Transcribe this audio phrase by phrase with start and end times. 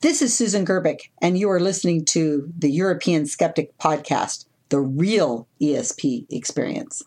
[0.00, 5.48] This is Susan Gerbic, and you are listening to the European Skeptic Podcast, the real
[5.60, 7.02] ESP experience.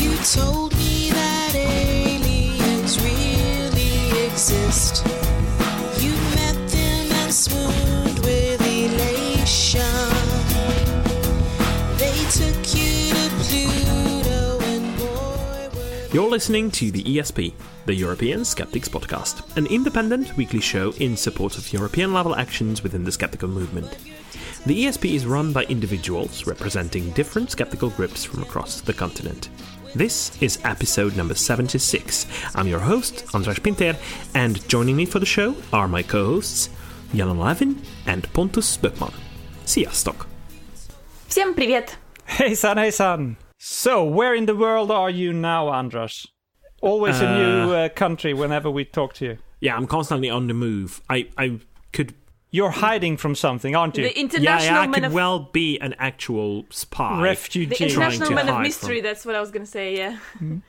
[0.00, 5.13] You told me that aliens really exist.
[16.33, 17.53] listening to the ESP,
[17.85, 23.03] the European Skeptics Podcast, an independent weekly show in support of European level actions within
[23.03, 23.97] the skeptical movement.
[24.65, 29.49] The ESP is run by individuals representing different skeptical groups from across the continent.
[29.93, 32.25] This is episode number 76.
[32.55, 33.95] I'm your host, Andras Pinter,
[34.33, 36.69] and joining me for the show are my co hosts,
[37.13, 39.13] Jan Levin and Pontus Böckman.
[39.65, 40.25] Sziasztok!
[41.27, 41.97] Всем привет!
[42.25, 43.42] Hey son, hey son.
[43.66, 46.26] So, where in the world are you now, Andras?
[46.82, 49.38] Always a new uh, country whenever we talk to you.
[49.58, 51.00] Yeah, I'm constantly on the move.
[51.08, 52.12] I, I could
[52.54, 54.04] You're hiding from something, aren't you?
[54.04, 57.20] The international yeah, I man could of well be an actual spy.
[57.20, 57.64] Refugee.
[57.64, 58.98] the trying international to man of mystery.
[59.00, 59.96] from- That's what I was gonna say.
[59.96, 60.18] Yeah.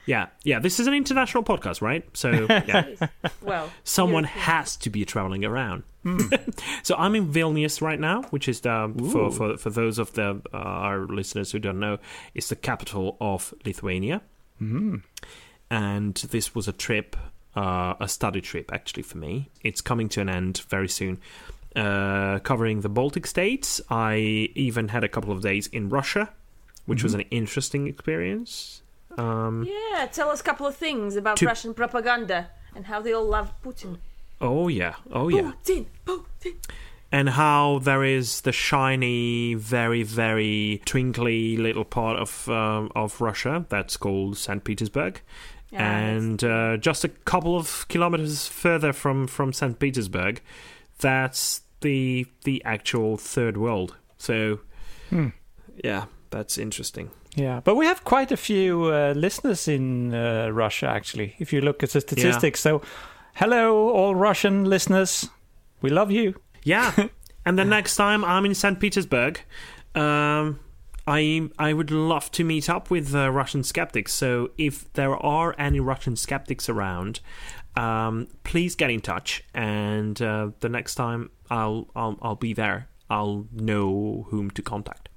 [0.08, 0.58] Yeah, yeah.
[0.58, 2.03] This is an international podcast, right?
[2.17, 2.95] So yeah,
[3.44, 4.44] Well, someone European.
[4.45, 5.83] has to be traveling around.
[6.83, 10.42] so I'm in Vilnius right now, which is the for, for for those of the
[10.53, 11.99] uh, our listeners who don't know,
[12.33, 14.22] it's the capital of Lithuania.
[15.70, 17.16] And this was a trip,
[17.55, 19.49] uh, a study trip actually for me.
[19.61, 21.20] It's coming to an end very soon.
[21.75, 23.81] Uh, covering the Baltic states.
[23.89, 24.15] I
[24.55, 26.29] even had a couple of days in Russia,
[26.85, 28.81] which was an interesting experience.
[29.17, 33.11] Um, Yeah, tell us a couple of things about To- Russian propaganda and how they
[33.13, 33.97] all love Putin.
[34.39, 35.51] oh yeah, oh yeah.
[35.65, 36.55] Putin, Putin.
[37.11, 43.65] and how there is the shiny, very, very twinkly little part of um, of Russia
[43.69, 45.19] that's called Saint Petersburg,
[45.71, 50.41] Yeah, and uh, just a couple of kilometers further from from Saint Petersburg,
[50.99, 53.95] that's the the actual third world.
[54.17, 54.59] So,
[55.83, 57.09] yeah, that's interesting.
[57.35, 61.61] yeah, but we have quite a few uh, listeners in uh, Russia, actually, if you
[61.61, 62.59] look at the statistics.
[62.59, 62.81] So,
[63.35, 65.29] hello, all Russian listeners.
[65.81, 66.33] We love you.
[66.63, 66.91] Yeah,
[67.45, 69.39] and the next time I'm in Saint Petersburg,
[69.93, 70.59] um,
[71.07, 74.13] I I would love to meet up with uh, Russian skeptics.
[74.13, 77.19] So if there are any Russian skeptics around,
[77.75, 79.43] um, please get in touch.
[79.53, 82.88] And uh, the next time I'll I'll I'll be there.
[83.10, 85.10] I'll know whom to contact,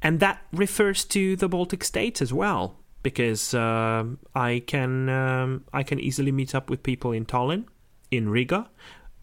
[0.00, 2.76] and that refers to the Baltic states as well.
[3.02, 7.64] Because um I can um, I can easily meet up with people in Tallinn,
[8.10, 8.68] in Riga,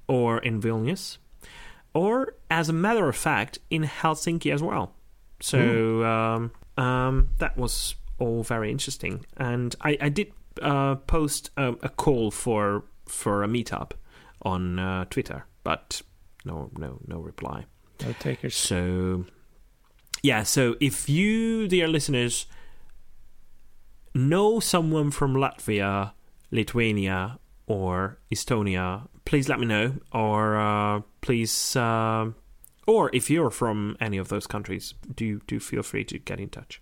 [0.08, 1.18] or in Vilnius,
[1.94, 4.94] or as a matter of fact, in Helsinki as well.
[5.42, 10.32] So um, um, that was all very interesting, and I, I did
[10.62, 13.92] uh, post a, a call for for a meetup
[14.44, 16.02] on uh, Twitter, but
[16.46, 17.66] no no no reply.
[18.02, 18.56] No takers.
[18.56, 19.26] So
[20.24, 22.46] yeah, so if you, dear listeners,
[24.14, 26.14] know someone from Latvia,
[26.50, 29.96] Lithuania, or Estonia, please let me know.
[30.14, 32.32] Or uh, please, uh,
[32.88, 36.50] or if you're from any of those countries, do do feel free to get in
[36.50, 36.82] touch.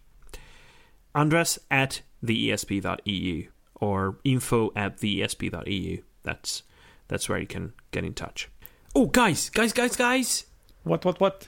[1.16, 5.98] Andras at theesp.eu or info at theesp.eu.
[6.24, 6.64] That's
[7.08, 8.50] that's where you can get in touch.
[8.94, 10.46] Oh, guys, guys, guys, guys!
[10.84, 11.48] What, what, what?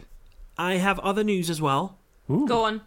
[0.58, 1.98] I have other news as well.
[2.30, 2.82] Go on,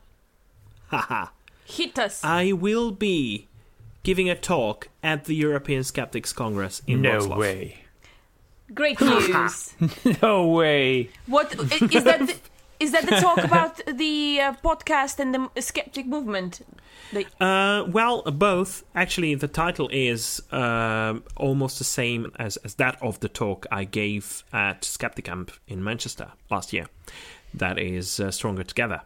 [0.89, 1.27] Haha.
[1.67, 2.25] hit us.
[2.25, 3.49] I will be
[4.03, 7.37] giving a talk at the European Skeptics Congress in no Wrocław.
[7.39, 7.77] way.
[8.75, 9.75] Great news.
[10.23, 11.11] No way.
[11.27, 11.55] What
[11.93, 12.21] is that?
[12.27, 12.35] The,
[12.79, 16.61] is that the talk about the uh, podcast and the skeptic movement?
[17.13, 18.85] The, Uh, well, both.
[18.95, 23.85] Actually, the title is um, almost the same as, as that of the talk I
[23.85, 26.87] gave at Skepticamp in Manchester last year.
[27.55, 29.03] That is uh, Stronger Together.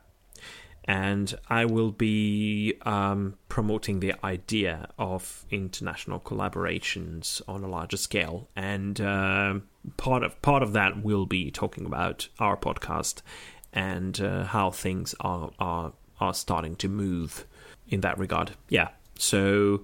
[0.85, 8.49] And I will be um, promoting the idea of international collaborations on a larger scale,
[8.57, 13.23] and um part of part of that will be talking about our podcast
[13.73, 17.47] and uh, how things are are are starting to move
[17.89, 18.53] in that regard.
[18.69, 18.89] Yeah.
[19.19, 19.83] So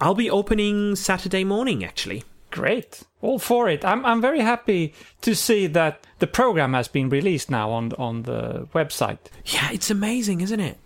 [0.00, 2.24] I'll be opening Saturday morning actually.
[2.50, 3.02] Great.
[3.20, 3.84] All for it.
[3.84, 8.22] I'm I'm very happy to see that the program has been released now on on
[8.22, 9.18] the website.
[9.44, 10.78] Yeah, it's amazing, isn't it?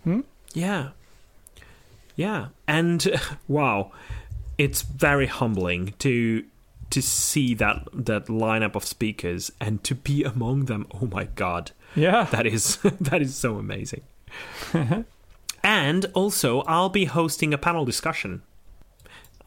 [0.53, 0.89] Yeah.
[2.15, 2.47] Yeah.
[2.67, 3.91] And wow,
[4.57, 6.43] it's very humbling to
[6.89, 10.85] to see that that lineup of speakers and to be among them.
[11.01, 12.23] Oh my god, Yeah.
[12.31, 14.01] that is that is so amazing.
[15.63, 18.41] and also, I'll be hosting a panel discussion.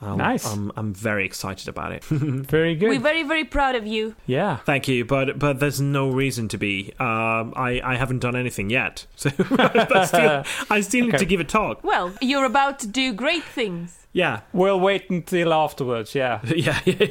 [0.00, 0.46] Um, Nice.
[0.46, 2.04] I'm I'm very excited about it.
[2.04, 2.90] Very good.
[2.90, 4.14] We're very, very proud of you.
[4.26, 4.56] yeah.
[4.66, 6.93] Thank you, but but there's no reason to be.
[7.00, 11.40] Um, I I haven't done anything yet, so I still I still need to give
[11.40, 11.82] a talk.
[11.82, 14.06] Well, you're about to do great things.
[14.12, 16.14] Yeah, We'll wait until afterwards.
[16.14, 16.40] Yeah.
[16.44, 17.06] yeah, yeah.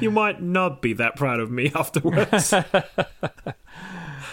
[0.00, 2.50] you might not be that proud of me afterwards.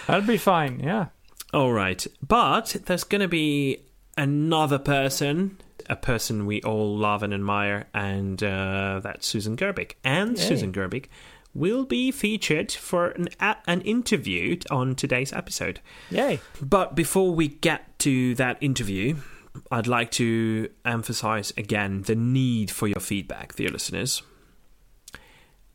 [0.08, 0.80] That'll be fine.
[0.82, 1.08] Yeah.
[1.54, 3.80] All right, but there's gonna be
[4.18, 5.58] another person,
[5.90, 9.94] a person we all love and admire, and uh, that's Susan Gerbic.
[10.04, 10.44] And Yay.
[10.44, 11.08] Susan Gerbic
[11.54, 15.80] will be featured for an a- an interview on today's episode.
[16.12, 16.40] Yay.
[16.62, 19.16] But before we get to that interview,
[19.72, 24.22] I'd like to emphasize again the need for your feedback, dear listeners.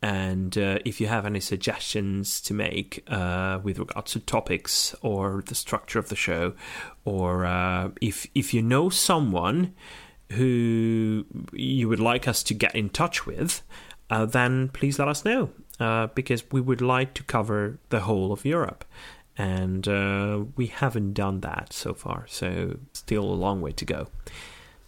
[0.03, 5.43] And uh, if you have any suggestions to make uh, with regards to topics or
[5.47, 6.55] the structure of the show,
[7.05, 9.75] or uh, if if you know someone
[10.33, 13.63] who you would like us to get in touch with,
[14.09, 15.51] uh, then please let us know
[15.81, 18.85] uh, because we would like to cover the whole of Europe.
[19.37, 24.09] And uh, we haven't done that so far, so still a long way to go.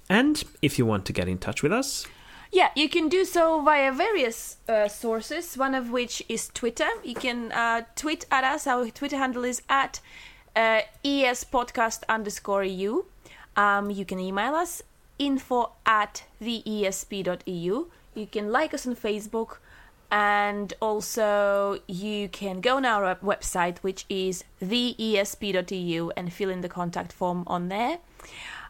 [0.08, 2.06] And if you want to get in touch with us,
[2.54, 6.88] Yeah, you can do so via various uh, sources, one of which is Twitter.
[7.02, 8.66] You can uh, tweet at us.
[8.66, 10.00] Our Twitter handle is at
[10.54, 13.06] uh, espodcast underscore u.
[13.56, 14.82] Um, you can email us
[15.18, 17.86] info at theesp.eu.
[18.14, 19.56] You can like us on Facebook.
[20.10, 26.68] And also, you can go on our website, which is theesp.eu, and fill in the
[26.68, 27.96] contact form on there.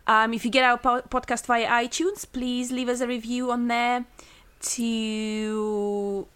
[0.06, 3.68] Um, if you get our po- podcast via iTunes, please leave us a review on
[3.68, 4.04] there
[4.62, 6.26] to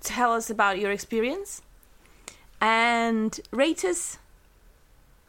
[0.00, 1.62] tell us about your experience
[2.60, 4.18] and rate us.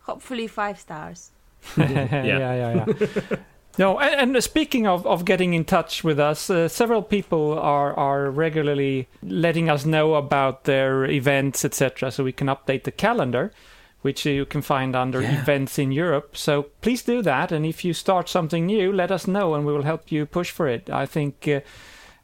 [0.04, 1.32] Hopefully, five stars.
[1.78, 3.36] yeah, yeah, yeah.
[3.78, 7.94] no, and, and speaking of, of getting in touch with us, uh, several people are
[7.94, 13.54] are regularly letting us know about their events, etc., so we can update the calendar,
[14.02, 15.42] which you can find under Yeah.
[15.42, 16.38] events in Europe.
[16.38, 19.74] So please do that, and if you start something new, let us know, and we
[19.74, 20.90] will help you push for it.
[20.90, 21.48] I think.
[21.48, 21.62] Uh,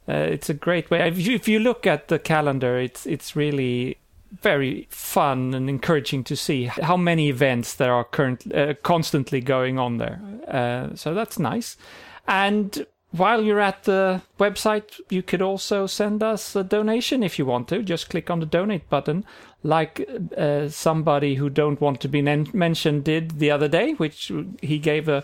[0.09, 1.05] uh, it's a great way.
[1.05, 3.97] If you, if you look at the calendar, it's it's really
[4.41, 9.79] very fun and encouraging to see how many events there are current uh, constantly going
[9.79, 10.19] on there.
[10.47, 11.77] Uh, so that's nice.
[12.27, 17.45] And while you're at the website, you could also send us a donation if you
[17.45, 17.81] want to.
[17.81, 19.25] Just click on the donate button,
[19.63, 20.07] like
[20.37, 24.31] uh, somebody who don't want to be nen- mentioned did the other day, which
[24.61, 25.23] he gave a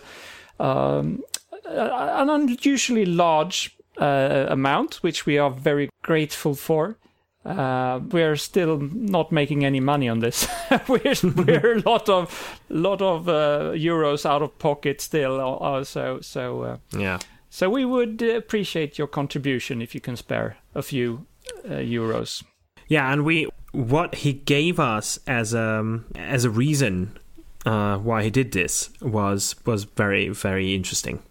[0.58, 1.22] um,
[1.66, 6.96] an unusually large uh, amount, which we are very grateful for.
[7.44, 10.48] Uh, we're still not making any money on this.
[10.88, 15.58] we're we're a lot of lot of uh, euros out of pocket still.
[15.60, 17.18] Uh, so so uh, yeah,
[17.54, 21.24] so we would appreciate your contribution if you can spare a few
[21.64, 22.42] uh, euros.
[22.88, 27.16] yeah, and we what he gave us as um as a reason
[27.64, 31.22] uh, why he did this was was very very interesting.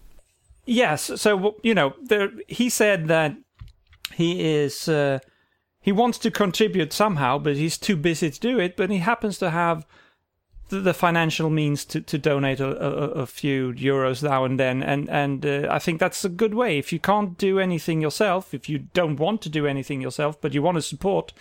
[0.64, 1.10] Yes.
[1.20, 3.36] So you know, there, he said that
[4.14, 4.30] he
[4.62, 5.18] is uh,
[5.82, 8.78] he wants to contribute somehow, but he's too busy to do it.
[8.78, 9.84] But he happens to have
[10.68, 15.08] the, financial means to, to donate a, a, a few euros now and then, and
[15.08, 16.78] and uh, I think that's a good way.
[16.78, 20.54] If you can't do anything yourself, if you don't want to do anything yourself, but
[20.54, 21.32] you want to support,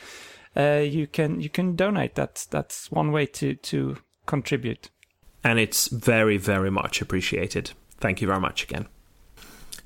[0.56, 2.16] uh, you can you can donate.
[2.16, 4.90] That's that's one way to to contribute.
[5.44, 7.72] and it's very, very much appreciated.
[8.00, 8.88] Thank you very much again.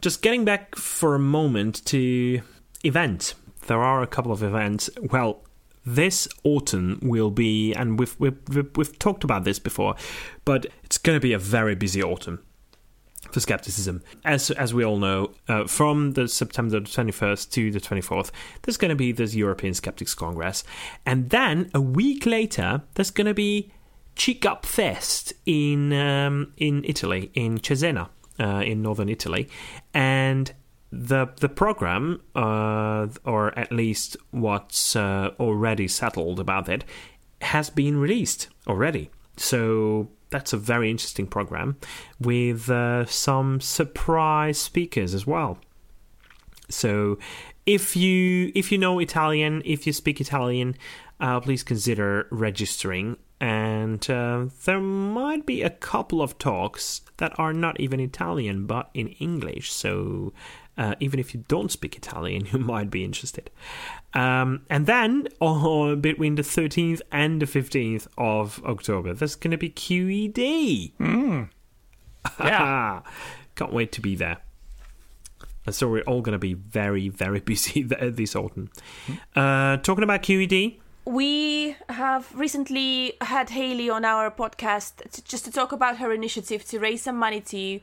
[0.01, 2.41] Just getting back for a moment to
[2.83, 3.33] event.
[3.65, 4.89] There are a couple of events.
[5.11, 5.43] Well,
[5.87, 8.37] this autumn will be, and we've we've,
[8.75, 9.95] we've, talked about this before,
[10.43, 12.43] but it's going to be a very busy autumn
[13.31, 14.03] for skepticism.
[14.25, 18.31] As as we all know, uh, from the September 21st to the 24th,
[18.63, 20.65] there's going to be this European Skeptics Congress,
[21.05, 23.71] and then a week later, there's going to be
[24.17, 28.09] CICAP Fest in um, in Italy, in Cesena,
[28.41, 29.47] uh, in northern Italy,
[29.93, 30.51] and
[30.91, 36.85] the the program, uh, or at least what's uh, already settled about it,
[37.41, 39.09] has been released already.
[39.35, 41.77] So that's a very interesting program
[42.19, 45.59] with uh, some surprise speakers as well.
[46.69, 47.17] So
[47.65, 50.75] if you if you know Italian, if you speak Italian,
[51.19, 53.17] uh, please consider registering.
[53.39, 58.89] And uh, there might be a couple of talks that are not even Italian but
[58.95, 59.71] in English.
[59.71, 60.33] So
[60.77, 63.49] Uh, even if you don't speak Italian, you might be interested.
[64.13, 69.57] Um, and then on, between the 13th and the 15th of October, there's going to
[69.57, 70.91] be QED.
[72.39, 73.01] Yeah.
[73.55, 74.37] Can't wait to be there.
[75.65, 78.69] And so we're all going to be very, very busy this autumn.
[79.35, 85.51] Uh, talking about QED, We have recently had Haley on our podcast to, just to
[85.51, 87.79] talk about her initiative to raise some money to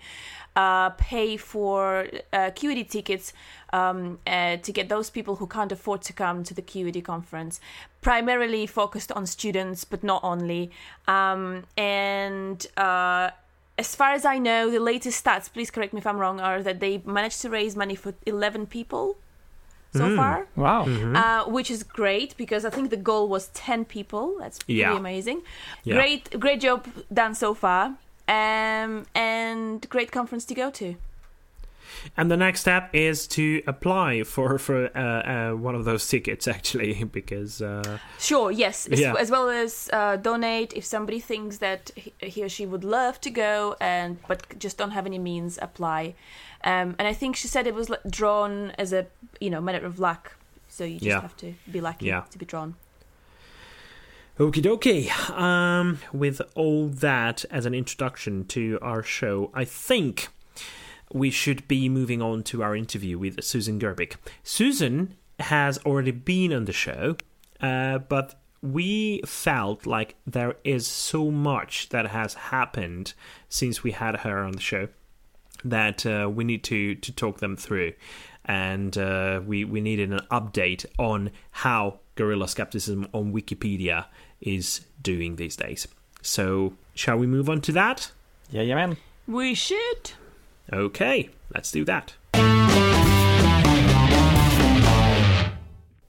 [0.56, 3.32] uh, pay for uh, QED tickets
[3.72, 7.60] um, uh, to get those people who can't afford to come to the QED conference.
[8.00, 10.70] Primarily focused on students, but not only.
[11.08, 13.30] Um, and uh,
[13.78, 16.62] as far as I know, the latest stats, please correct me if I'm wrong, are
[16.62, 19.16] that they managed to raise money for 11 people
[19.96, 20.86] so far Wow.
[20.88, 24.36] uh, which is great because I think the goal was ten people.
[24.40, 24.96] That's pretty Yeah.
[24.96, 25.42] amazing.
[25.84, 25.94] Yeah.
[25.94, 27.94] Great, great job done so far,
[28.28, 30.96] um, and great conference to go to.
[32.16, 36.48] And the next step is to apply for for uh, uh, one of those tickets,
[36.56, 39.14] actually, because uh, Sure, yes, as, Yeah.
[39.18, 43.30] as well as uh, donate if somebody thinks that he, or she would love to
[43.30, 45.58] go and but just don't have any means.
[45.62, 46.14] Apply,
[46.64, 49.06] um, and I think she said it was drawn as a
[49.40, 50.36] you know matter of luck.
[50.68, 51.20] So you just Yeah.
[51.20, 52.22] have to be lucky Yeah.
[52.30, 52.74] to be drawn.
[54.36, 55.30] Okie dokie.
[55.30, 60.26] Um, with all that as an introduction to our show, I think
[61.12, 64.16] we should be moving on to our interview with Susan Gerbic.
[64.42, 67.16] Susan has already been on the show,
[67.60, 73.14] uh, but we felt like there is so much that has happened
[73.48, 74.88] since we had her on the show
[75.64, 77.92] that uh, we need to to talk them through,
[78.44, 84.06] and uh, we we needed an update on how guerrilla skepticism on Wikipedia
[84.44, 85.88] is doing these days.
[86.22, 88.12] So, shall we move on to that?
[88.50, 88.96] Yeah, yeah, man.
[89.26, 90.12] We should.
[90.72, 92.14] Okay, let's do that.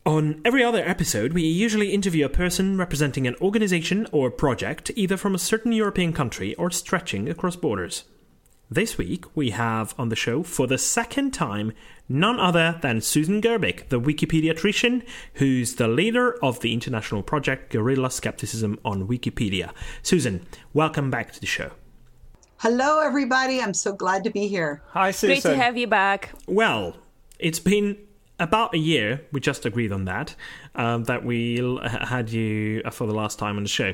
[0.05, 5.17] On every other episode, we usually interview a person representing an organization or project, either
[5.17, 8.03] from a certain European country or stretching across borders.
[8.69, 11.73] This week, we have on the show, for the second time,
[12.07, 18.09] none other than Susan Gerbic, the Wikipediatrician, who's the leader of the international project Guerrilla
[18.09, 19.71] Skepticism on Wikipedia.
[20.03, 21.71] Susan, welcome back to the show.
[22.57, 23.61] Hello, everybody.
[23.61, 24.81] I'm so glad to be here.
[24.89, 25.41] Hi, Susan.
[25.41, 26.31] Great to have you back.
[26.47, 26.95] Well,
[27.37, 27.97] it's been
[28.39, 29.25] about a year.
[29.31, 30.35] We just agreed on that.
[30.73, 33.93] Um, that we had you uh, for the last time on the show.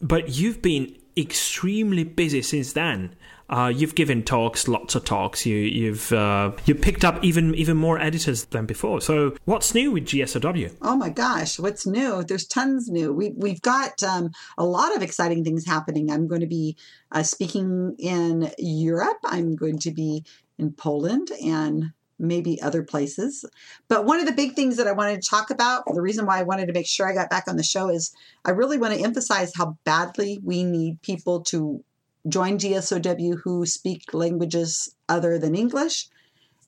[0.00, 3.14] But you've been extremely busy since then.
[3.50, 5.46] Uh, you've given talks, lots of talks.
[5.46, 9.00] You, you've uh, you picked up even even more editors than before.
[9.00, 10.74] So what's new with GSOW?
[10.82, 12.22] Oh my gosh, what's new?
[12.22, 13.12] There's tons new.
[13.12, 16.10] We, we've got um, a lot of exciting things happening.
[16.10, 16.76] I'm going to be
[17.10, 19.18] uh, speaking in Europe.
[19.24, 20.24] I'm going to be
[20.58, 23.44] in Poland and maybe other places.
[23.86, 26.40] But one of the big things that I wanted to talk about, the reason why
[26.40, 28.12] I wanted to make sure I got back on the show is
[28.44, 31.84] I really want to emphasize how badly we need people to
[32.26, 36.08] join GSOW who speak languages other than English.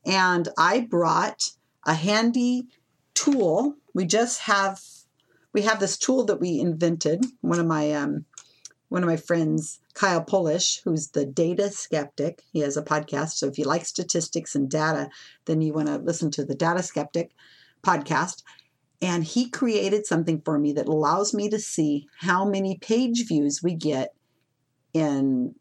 [0.04, 1.50] And I brought
[1.87, 2.66] a handy
[3.14, 3.76] tool.
[3.95, 4.80] We just have
[5.52, 7.25] we have this tool that we invented.
[7.40, 8.25] One of my um,
[8.88, 12.42] one of my friends, Kyle Polich, who's the data skeptic.
[12.52, 13.33] He has a podcast.
[13.33, 15.11] So if you like statistics and data,
[15.45, 17.30] then you want to listen to the Data Skeptic
[17.83, 18.42] podcast.
[19.00, 23.62] And he created something for me that allows me to see how many page views
[23.62, 24.14] we get
[24.92, 25.54] in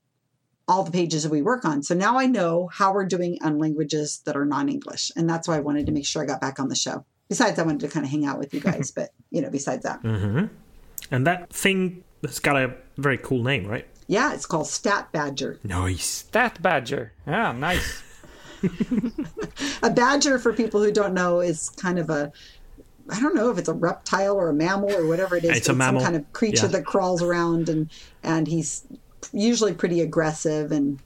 [0.67, 1.81] all the pages that we work on.
[1.81, 5.11] So now I know how we're doing on languages that are non-English.
[5.15, 7.05] And that's why I wanted to make sure I got back on the show.
[7.27, 9.83] Besides, I wanted to kind of hang out with you guys, but you know, besides
[9.83, 10.01] that.
[10.03, 10.45] Mm-hmm.
[11.11, 13.87] And that thing has got a very cool name, right?
[14.07, 15.59] Yeah, it's called Stat Badger.
[15.63, 16.05] Nice.
[16.05, 17.13] Stat Badger.
[17.27, 18.03] Yeah, nice.
[19.83, 22.31] A badger, for people who don't know, is kind of a
[23.11, 25.57] I don't know if it's a reptile or a mammal or whatever it is.
[25.57, 26.01] It's a mammal.
[26.01, 26.73] Some kind of creature Yeah.
[26.73, 27.89] that crawls around and
[28.21, 28.85] and he's
[29.33, 30.99] usually pretty aggressive and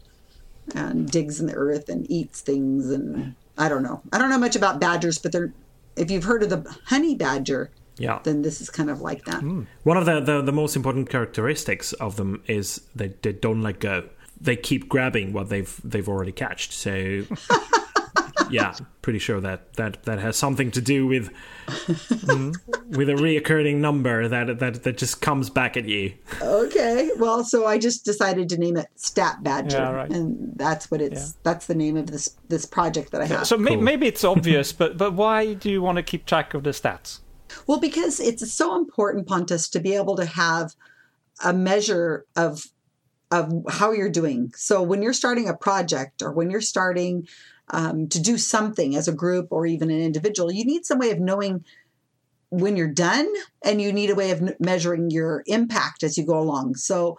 [0.76, 4.02] and digs in the earth and eats things and I don't know.
[4.14, 5.52] I don't know much about badgers, but they're
[5.96, 8.20] if you've heard of the honey badger, Yeah.
[8.24, 9.42] then this is kind of like that.
[9.42, 9.64] Hmm.
[9.84, 13.80] One of the, the, the most important characteristics of them is that they don't let
[13.80, 14.10] go.
[14.42, 16.74] They keep grabbing what they've they've already catched.
[16.74, 17.24] So
[18.52, 21.32] yeah, pretty sure that, that, that has something to do with
[21.68, 22.54] mm,
[22.90, 26.14] with a reoccurring number that, that that just comes back at you.
[26.42, 27.12] Okay.
[27.18, 30.10] Well, so I just decided to name it Stat Badger, Yeah, right.
[30.12, 31.30] and that's what it's.
[31.30, 31.34] Yeah.
[31.44, 33.48] That's the name of this this project that I have.
[33.48, 33.82] So may- Cool.
[33.82, 37.20] maybe it's obvious, but but why do you want to keep track of the stats?
[37.68, 40.74] Well, because it's so important, Pontus, to be able to have
[41.44, 42.66] a measure of
[43.32, 44.52] of how you're doing.
[44.56, 47.28] So when you're starting a project or when you're starting
[47.70, 51.12] um, to do something as a group or even an individual, you need some way
[51.12, 51.64] of knowing
[52.50, 53.28] when you're done
[53.64, 56.76] and you need a way of measuring your impact as you go along.
[56.76, 57.18] So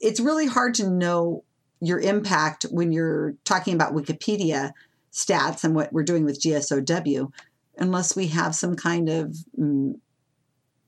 [0.00, 1.44] it's really hard to know
[1.80, 4.72] your impact when you're talking about Wikipedia
[5.12, 7.30] stats and what we're doing with GSOW
[7.78, 9.94] unless we have some kind of mm,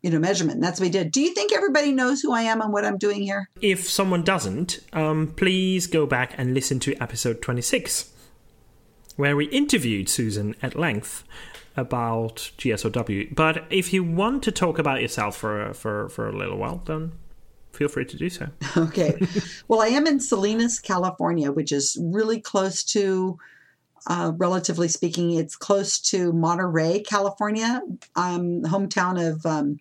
[0.02, 0.60] you know measurement.
[0.60, 1.12] That's what we did.
[1.12, 3.48] Do you think everybody knows who I am and what I'm doing here?
[3.60, 8.10] If someone doesn't, um, please go back and listen to episode 26,
[9.16, 11.24] where we interviewed Susan at length
[11.76, 13.34] about GSOW.
[13.34, 17.12] But if you want to talk about yourself for for for a little while, then
[17.72, 18.48] feel free to do so.
[18.76, 19.18] Okay.
[19.68, 23.38] well, I am in Salinas, California, which is really close to,
[24.06, 27.82] uh, relatively speaking, it's close to Monterey, California,
[28.16, 29.78] um, hometown of um,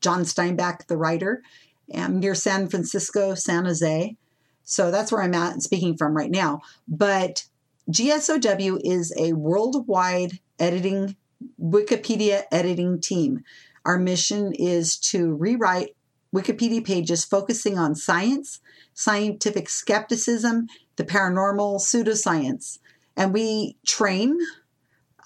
[0.00, 1.42] John Steinbeck, the writer,
[1.88, 4.16] near San Francisco, San Jose.
[4.64, 6.62] So that's where I'm at speaking from right now.
[6.88, 7.44] But
[7.90, 11.16] GSOW is a worldwide editing,
[11.60, 13.44] Wikipedia editing team.
[13.84, 15.94] Our mission is to rewrite
[16.34, 18.60] Wikipedia pages focusing on science,
[18.94, 22.78] scientific skepticism, the paranormal, pseudoscience.
[23.16, 24.38] And we train,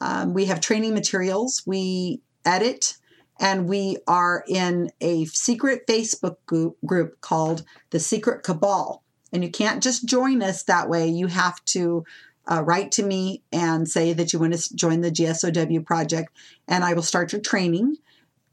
[0.01, 2.99] um, we have training materials, we edit,
[3.41, 9.05] and we are in a secret Facebook group, group called the Secret Cabal.
[9.33, 11.07] And you can't just join us that way.
[11.07, 12.05] You have to
[12.51, 16.37] uh, write to me and say that you want to join the GSOW project,
[16.67, 17.97] and I will start your training.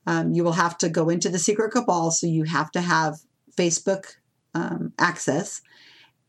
[0.05, 3.15] Um, you will have to go into the secret cabal, so you have to have
[3.57, 4.05] Facebook
[4.53, 5.61] um, access.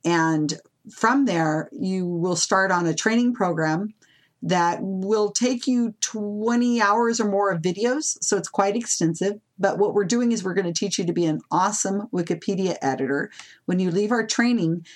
[0.04, 0.58] And
[0.90, 3.94] from there, you will start on a training program
[4.42, 8.16] that will take you 20 hours or more of videos.
[8.22, 9.40] So it's quite extensive.
[9.58, 12.76] But what we're doing is we're going to teach you to be an awesome Wikipedia
[12.80, 13.30] editor.
[13.64, 14.86] When you leave our training,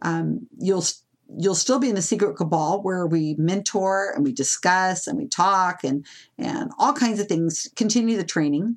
[0.00, 0.84] um, you'll
[1.36, 5.26] you'll still be in the secret cabal where we mentor and we discuss and we
[5.26, 6.06] talk and
[6.38, 8.76] and all kinds of things continue the training.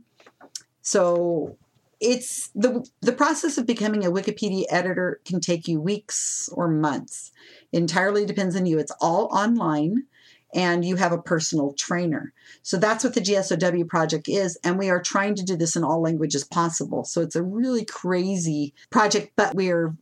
[0.82, 1.58] So
[2.00, 7.32] it's the the process of becoming a wikipedia editor can take you weeks or months.
[7.72, 8.80] Entirely depends on you.
[8.80, 10.04] It's all online
[10.54, 12.34] and you have a personal trainer.
[12.62, 15.84] So that's what the gsow project is and we are trying to do this in
[15.84, 17.06] all languages possible.
[17.06, 19.96] So it's a really crazy project but we are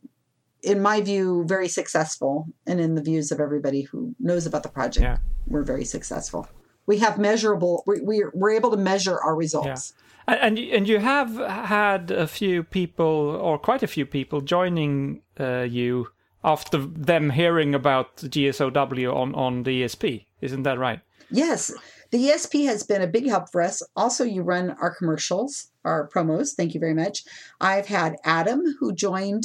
[0.62, 4.68] in my view, very successful, and in the views of everybody who knows about the
[4.68, 5.18] project, Yeah.
[5.46, 6.48] we're very successful.
[6.86, 7.82] We have measurable.
[7.86, 9.92] We, we're we're able to measure our results.
[10.26, 13.06] And and you- and you have had a few people,
[13.40, 16.08] or quite a few people, joining uh, you
[16.42, 20.26] after them hearing about the GSOW on on the ESP.
[20.40, 21.00] Isn't that right?
[21.30, 21.72] Yes,
[22.10, 23.82] the ESP has been a big help for us.
[23.94, 26.54] Also, you run our commercials, our promos.
[26.56, 27.22] Thank you very much.
[27.60, 29.44] I've had Adam who joined,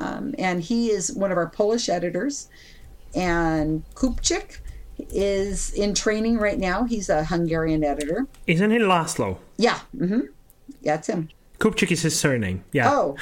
[0.00, 2.48] um, and he is one of our Polish editors,
[3.14, 4.58] and Kupchik
[5.10, 6.84] is in training right now.
[6.84, 8.26] He's a Hungarian editor.
[8.46, 9.38] Isn't it Laszlo?
[9.56, 10.20] Yeah, mm-hmm.
[10.82, 11.28] yeah, it's him.
[11.58, 12.64] Kupchik is his surname.
[12.72, 12.90] Yeah.
[12.90, 13.16] Oh,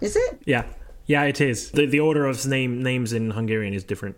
[0.00, 0.40] is it?
[0.44, 0.64] Yeah.
[1.06, 1.70] Yeah, it is.
[1.70, 4.16] The the order of name names in Hungarian is different.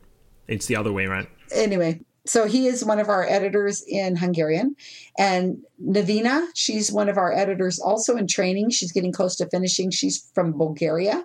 [0.48, 1.28] It's the other way around.
[1.52, 4.76] anyway, so he is one of our editors in Hungarian.
[5.18, 8.70] And Navina, she's one of our editors also in training.
[8.70, 9.90] She's getting close to finishing.
[9.90, 11.24] She's from Bulgaria.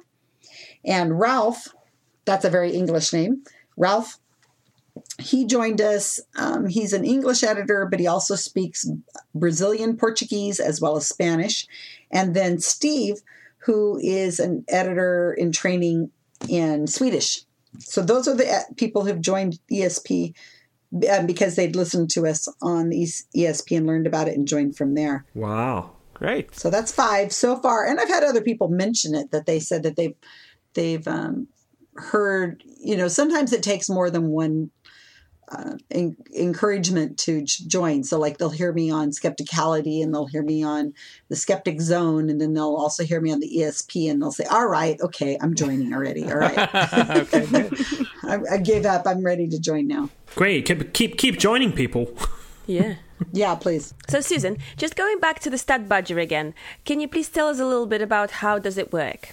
[0.85, 1.67] And Ralph,
[2.25, 3.43] that's a very English name.
[3.77, 4.17] Ralph,
[5.19, 6.19] he joined us.
[6.37, 8.89] Um, he's an English editor, but he also speaks
[9.33, 11.67] Brazilian Portuguese as well as Spanish.
[12.11, 13.21] And then Steve,
[13.57, 16.11] who is an editor in training
[16.47, 17.41] in Swedish.
[17.79, 20.33] So those are the uh, people who've joined ESP
[21.09, 24.77] um, because they'd listened to us on ES- ESP and learned about it and joined
[24.77, 25.25] from there.
[25.33, 25.91] Wow.
[26.13, 26.55] Great.
[26.55, 29.83] So that's five so far, and I've had other people mention it that they said
[29.83, 30.15] that they've
[30.75, 31.47] they've um,
[31.95, 32.63] heard.
[32.77, 34.69] You know, sometimes it takes more than one
[35.49, 38.03] uh, en- encouragement to j- join.
[38.03, 40.93] So, like, they'll hear me on Skepticality, and they'll hear me on
[41.29, 44.45] the Skeptic Zone, and then they'll also hear me on the ESP, and they'll say,
[44.45, 46.23] "All right, okay, I'm joining already.
[46.31, 46.57] All right,
[47.09, 47.45] okay.
[47.47, 47.85] Good.
[48.23, 49.07] I, I gave up.
[49.07, 50.65] I'm ready to join now." Great.
[50.65, 52.13] Keep keep, keep joining people.
[52.67, 52.95] Yeah.
[53.31, 53.93] Yeah, please.
[54.09, 57.61] So Susan, just going back to the stat badger again, can you please tell us
[57.61, 59.29] a little bit about how does it work?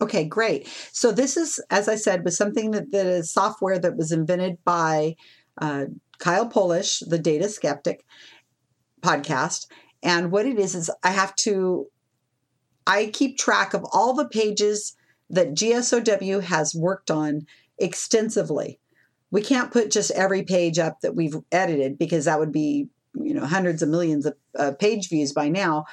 [0.00, 0.68] Okay, great.
[0.92, 4.58] So this is, as I said, was something that, that is software that was invented
[4.64, 5.14] by
[5.60, 5.86] uh,
[6.18, 8.04] Kyle Polich, the Data Skeptic
[9.00, 9.66] podcast.
[10.02, 11.86] And what it is is I have to,
[12.86, 14.96] I keep track of all the pages
[15.30, 17.46] that GSOW has worked on
[17.78, 18.80] extensively.
[19.30, 23.34] We can't put just every page up that we've edited because that would be, you
[23.34, 25.86] know, hundreds of millions of uh, page views by now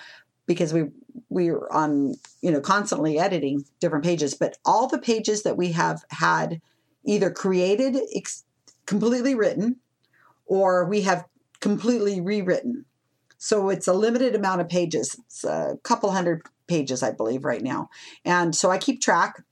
[0.48, 0.86] because we
[1.32, 6.04] we're on you know constantly editing different pages but all the pages that we have
[6.10, 6.62] had
[7.04, 8.44] either created ex-
[8.86, 9.78] completely written
[10.46, 11.26] or we have
[11.62, 12.86] completely rewritten.
[13.38, 15.16] So it's a limited amount of pages.
[15.26, 17.90] It's a couple hundred pages, I believe, right now.
[18.26, 19.44] And so I keep track.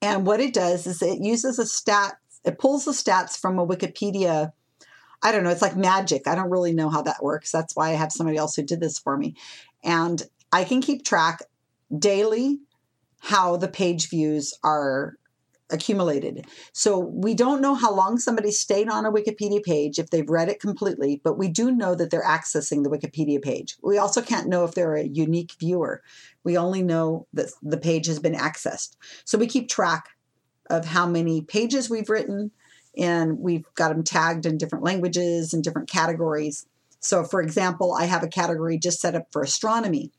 [0.00, 3.66] And what it does is it uses a stat, it pulls the stats from a
[3.66, 4.52] Wikipedia.
[5.22, 6.28] I don't know, it's like magic.
[6.28, 7.50] I don't really know how that works.
[7.50, 9.34] That's why I have somebody else who did this for me.
[9.82, 11.42] And I can keep track
[11.96, 12.58] daily
[13.20, 15.16] how the page views are
[15.70, 16.46] accumulated.
[16.72, 20.48] So we don't know how long somebody stayed on a Wikipedia page if they've read
[20.48, 23.76] it completely, but we do know that they're accessing the Wikipedia page.
[23.82, 26.02] We also can't know if they're a unique viewer.
[26.42, 28.96] We only know that the page has been accessed.
[29.24, 30.08] So we keep track
[30.70, 32.50] of how many pages we've written
[32.96, 36.66] and we've got them tagged in different languages and different categories.
[37.00, 40.12] So for example, I have a category just set up for astronomy.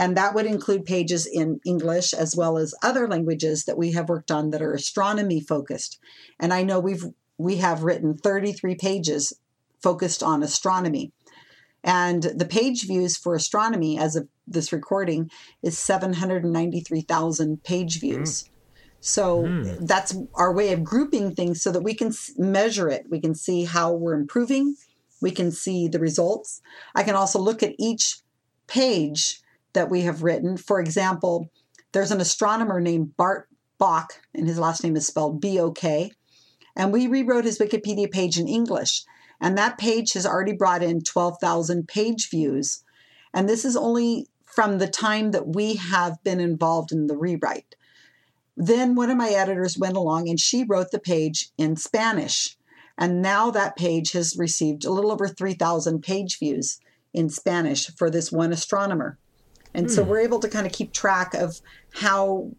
[0.00, 4.08] And that would include pages in English as well as other languages that we have
[4.08, 5.98] worked on that are astronomy focused.
[6.38, 7.04] And I know we've
[7.36, 9.34] we have written 33 pages
[9.82, 11.12] focused on astronomy.
[11.84, 15.30] And the page views for astronomy as of this recording
[15.62, 18.00] is 793,000 page hmm.
[18.00, 18.48] views.
[19.00, 19.84] So hmm.
[19.84, 23.04] that's our way of grouping things so that we can measure it.
[23.10, 24.76] We can see how we're improving.
[25.20, 26.62] We can see the results.
[26.94, 28.20] I can also look at each
[28.66, 30.56] page that we have written.
[30.56, 31.50] For example,
[31.92, 36.12] there's an astronomer named Bart Bok, and his last name is spelled B O K.
[36.76, 39.04] And we rewrote his Wikipedia page in English.
[39.40, 42.84] And that page has already brought in 12,000 page views.
[43.32, 47.74] And this is only from the time that we have been involved in the rewrite.
[48.56, 52.56] Then one of my editors went along and she wrote the page in Spanish.
[52.98, 56.78] And now that page has received a little over 3,000 page views
[57.14, 59.18] in Spanish for this one astronomer.
[59.74, 61.60] And so we're able to kind of keep track of
[61.92, 62.50] how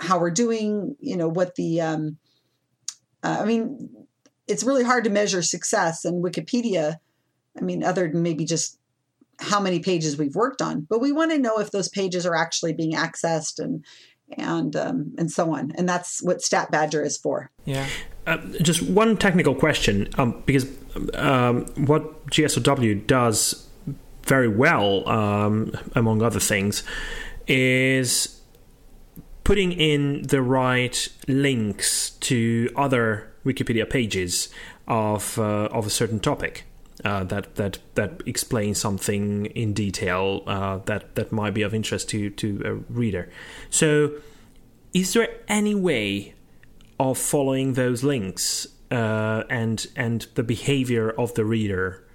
[0.00, 2.18] how we're doing, you know, what the um
[3.22, 3.90] uh, I mean,
[4.46, 6.96] it's really hard to measure success in Wikipedia.
[7.56, 8.78] I mean, other than maybe just
[9.40, 12.34] how many pages we've worked on, but we want to know if those pages are
[12.34, 13.84] actually being accessed and
[14.36, 15.72] and um, and so on.
[15.76, 17.50] And that's what Stat Badger is for.
[17.64, 17.86] Yeah.
[18.26, 20.66] Uh, just one technical question, um, because
[21.14, 23.67] um, what GSOW does
[24.28, 26.84] very well, um, among other things,
[27.46, 28.40] is
[29.42, 34.50] putting in the right links to other Wikipedia pages
[34.86, 36.64] of uh, of a certain topic.
[37.04, 42.08] Uh, that that that explains something in detail uh, that that might be of interest
[42.08, 43.30] to to a reader.
[43.70, 44.14] So,
[44.92, 46.34] is there any way
[46.98, 52.07] of following those links uh, and and the behavior of the reader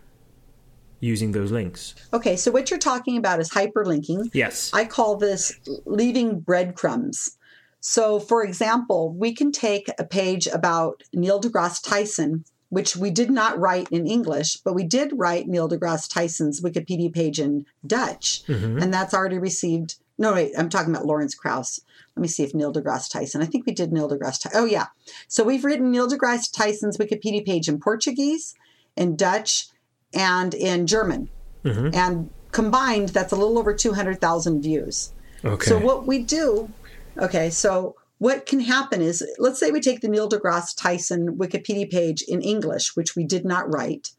[1.04, 1.94] using those links?
[2.14, 4.30] Okay, so what you're talking about is hyperlinking.
[4.34, 4.72] Yes.
[4.74, 7.38] I call this leaving breadcrumbs.
[7.82, 13.30] So, for example, we can take a page about Neil deGrasse Tyson, which we did
[13.30, 18.44] not write in English, but we did write Neil deGrasse Tyson's Wikipedia page in Dutch,
[18.48, 18.80] mm-hmm.
[18.80, 19.96] and that's already received.
[20.18, 21.82] No, wait, I'm talking about Lawrence Krauss.
[22.16, 23.42] Let me see if Neil deGrasse Tyson.
[23.42, 24.52] I think we did Neil deGrasse Tyson.
[24.54, 24.88] Oh, yeah.
[25.28, 28.56] So we've written Neil deGrasse Tyson's Wikipedia page in Portuguese,
[28.96, 29.68] in Dutch,
[30.14, 31.30] and in German.
[31.64, 31.90] Mm-hmm.
[31.94, 35.14] And combined, that's a little over 200,000 views.
[35.46, 35.66] Okay.
[35.66, 36.70] So what we do,
[37.18, 41.90] okay, so what can happen is, let's say we take the Neil deGrasse Tyson Wikipedia
[41.90, 44.12] page in English, which we did not write,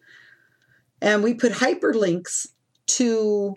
[1.00, 2.48] and we put hyperlinks
[2.86, 3.54] to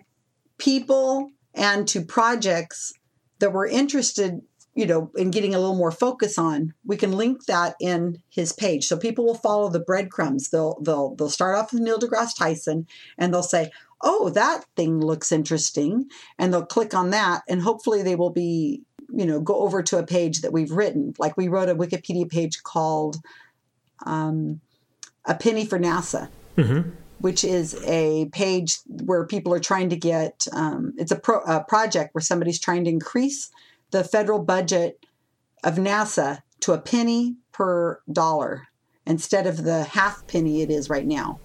[0.57, 2.93] people and to projects
[3.39, 4.41] that we're interested
[4.77, 8.53] you know in getting a little more focus on we can link that in his
[8.53, 8.85] page.
[8.85, 10.49] So people will follow the breadcrumbs.
[10.49, 12.85] They'll they'll they'll start off with neil degrasse tyson
[13.17, 16.09] and they'll say oh that thing looks interesting.
[16.37, 19.97] And they'll click on that and hopefully they will be you know go over to
[19.97, 21.15] a page that we've written.
[21.17, 23.17] Like we wrote a wikipedia page called
[24.05, 24.61] um,
[25.25, 26.29] a penny for nasa
[27.19, 31.63] which is a page where people are trying to get um, it's a, pro, a
[31.63, 33.49] project where somebody's trying to increase
[33.91, 35.03] the federal budget
[35.63, 38.67] of nasa to a penny per dollar
[39.05, 41.39] instead of the half penny it is right now.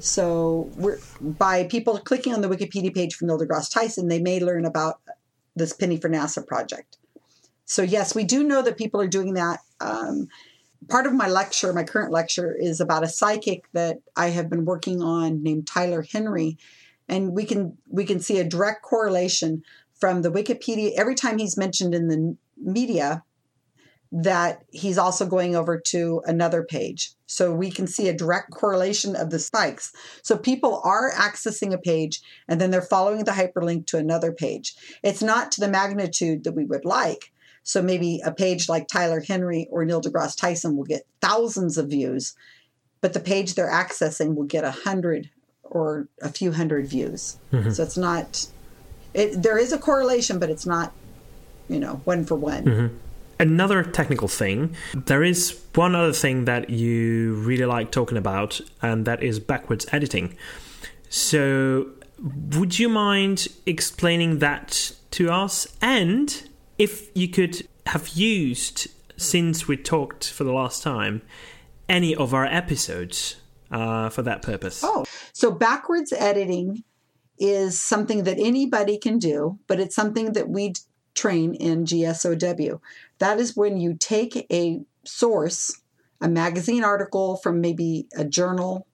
[0.00, 4.40] So we're, by people clicking on the wikipedia page for neil degrasse tyson they may
[4.40, 5.00] learn about
[5.54, 6.98] this penny for nasa project.
[7.64, 9.60] So yes we do know that people are doing that.
[9.80, 10.28] Um,
[10.88, 14.64] part of my lecture, my current lecture, is about a psychic that I have been
[14.64, 16.58] working on named Tyler Henry,
[17.08, 19.62] and we can we can see a direct correlation
[19.98, 23.22] from the Wikipedia every time he's mentioned in the media
[24.12, 27.12] that he's also going over to another page.
[27.26, 29.92] So we can see a direct correlation of the spikes.
[30.22, 34.74] So people are accessing a page and then they're following the hyperlink to another page.
[35.02, 37.32] It's not to the magnitude that we would like.
[37.64, 41.90] So maybe a page like Tyler Henry or Neil deGrasse Tyson will get thousands of
[41.90, 42.36] views,
[43.00, 45.30] but the page they're accessing will get a hundred
[45.64, 47.38] or a few hundred views.
[47.52, 47.70] Mm-hmm.
[47.70, 48.46] So it's not.
[49.16, 50.92] It, there is a correlation, but it's not,
[51.70, 53.00] you know, one for one.
[53.40, 59.06] Another technical thing, there is one other thing that you really like talking about, and
[59.06, 60.36] that is backwards editing.
[61.08, 61.88] So,
[62.56, 65.66] would you mind explaining that to us?
[65.80, 71.22] And if you could have used, since we talked for the last time,
[71.88, 73.36] any of our episodes
[73.70, 74.82] uh, for that purpose?
[74.84, 76.84] Oh, so backwards editing
[77.38, 80.74] is something that anybody can do, but it's something that we
[81.14, 82.80] train in GSOW.
[83.18, 85.80] That is when you take a source,
[86.20, 88.86] a magazine article from maybe a journal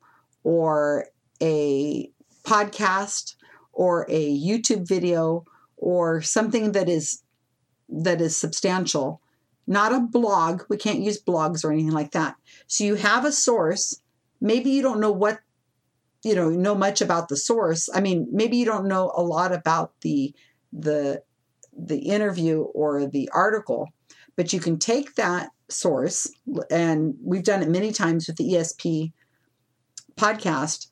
[0.45, 1.07] or
[1.41, 2.11] a
[2.45, 3.35] podcast
[3.73, 5.45] or a YouTube video
[5.77, 7.23] or something that is
[7.89, 9.21] that is substantial,
[9.67, 10.63] not a blog.
[10.69, 12.37] We can't use blogs or anything like that.
[12.67, 14.01] So you have a source.
[14.41, 15.41] Maybe you don't know what
[16.23, 17.89] you know know much about the source.
[17.95, 20.35] I mean maybe you don't know a lot about the
[20.73, 21.23] the
[21.77, 23.89] the interview or the article
[24.37, 26.31] but you can take that source
[26.71, 29.13] and we've done it many times with the esp
[30.17, 30.89] podcast.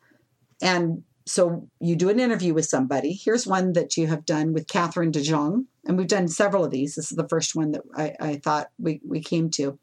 [0.62, 3.12] And so you do an interview with somebody.
[3.12, 6.70] Here's one that you have done with catherine de jong and we've done several of
[6.70, 6.94] these.
[6.94, 9.78] This is the first one that i, I thought we, we came to.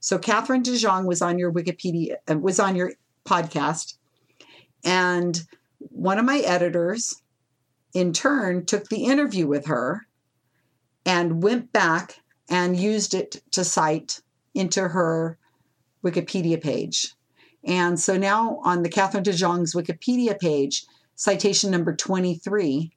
[0.00, 2.92] So catherine de jong was on your wikipedia uh, was on your
[3.26, 3.94] podcast
[4.84, 5.42] and
[5.78, 7.22] one of my editors,
[7.94, 10.06] in turn, took the interview with her
[11.04, 14.20] and went back and used it to cite
[14.54, 15.38] into her
[16.04, 17.14] Wikipedia page.
[17.64, 22.90] And so now on the Catherine de Jong's Wikipedia page, citation number 23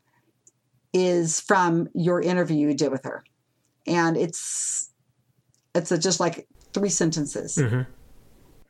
[0.94, 3.24] is from your interview you did with her.
[3.86, 4.90] And it's
[5.76, 7.56] it's a, just like three sentences.
[7.56, 7.82] Mm-hmm.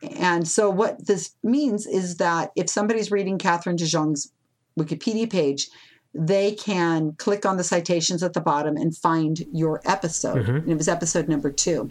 [0.02, 4.32] And so, what this means is that if somebody's reading Catherine de Jong's
[4.78, 5.68] Wikipedia page,
[6.14, 10.42] they can click on the citations at the bottom and find your episode.
[10.42, 10.56] Mm-hmm.
[10.56, 11.90] And it was episode number two.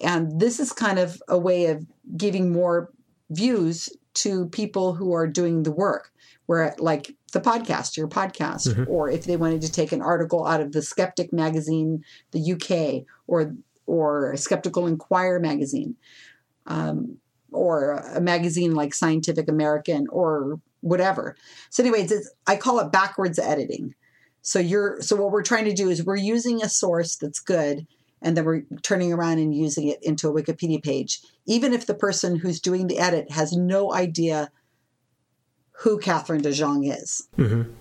[0.00, 2.90] And this is kind of a way of giving more
[3.30, 6.12] views to people who are doing the work,
[6.46, 8.84] where, like the podcast, your podcast, mm-hmm.
[8.88, 13.06] or if they wanted to take an article out of the Skeptic magazine, the UK,
[13.26, 13.54] or
[13.86, 15.96] or Skeptical Inquirer magazine
[16.66, 17.18] um,
[17.54, 21.36] or a magazine like Scientific American or whatever.
[21.70, 23.94] So, anyways, it's, I call it backwards editing.
[24.42, 27.86] So you're so what we're trying to do is we're using a source that's good,
[28.20, 31.94] and then we're turning around and using it into a Wikipedia page, even if the
[31.94, 34.50] person who's doing the edit has no idea
[35.78, 37.26] who Catherine de Jong is.
[37.38, 37.72] Mm-hmm.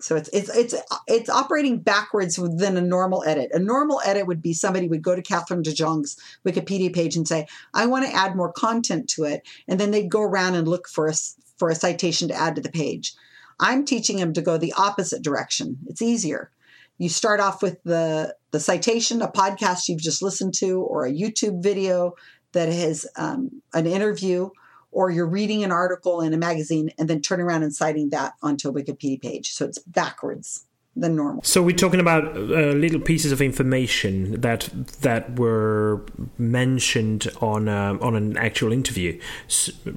[0.00, 0.74] So it's it's it's
[1.06, 3.50] it's operating backwards within a normal edit.
[3.52, 7.26] A normal edit would be somebody would go to Catherine de Jong's Wikipedia page and
[7.26, 10.68] say, "I want to add more content to it," and then they'd go around and
[10.68, 11.14] look for a
[11.56, 13.14] for a citation to add to the page.
[13.60, 15.78] I'm teaching them to go the opposite direction.
[15.88, 16.50] It's easier.
[16.98, 21.12] You start off with the the citation, a podcast you've just listened to, or a
[21.12, 22.14] YouTube video
[22.52, 24.50] that has um, an interview,
[24.90, 28.34] or you're reading an article in a magazine and then turning around and citing that
[28.42, 29.52] onto a Wikipedia page.
[29.52, 30.64] So it's backwards
[30.96, 31.42] than normal.
[31.44, 34.68] So we're talking about uh, little pieces of information that
[35.02, 36.04] that were
[36.38, 39.20] mentioned on um, on an actual interview,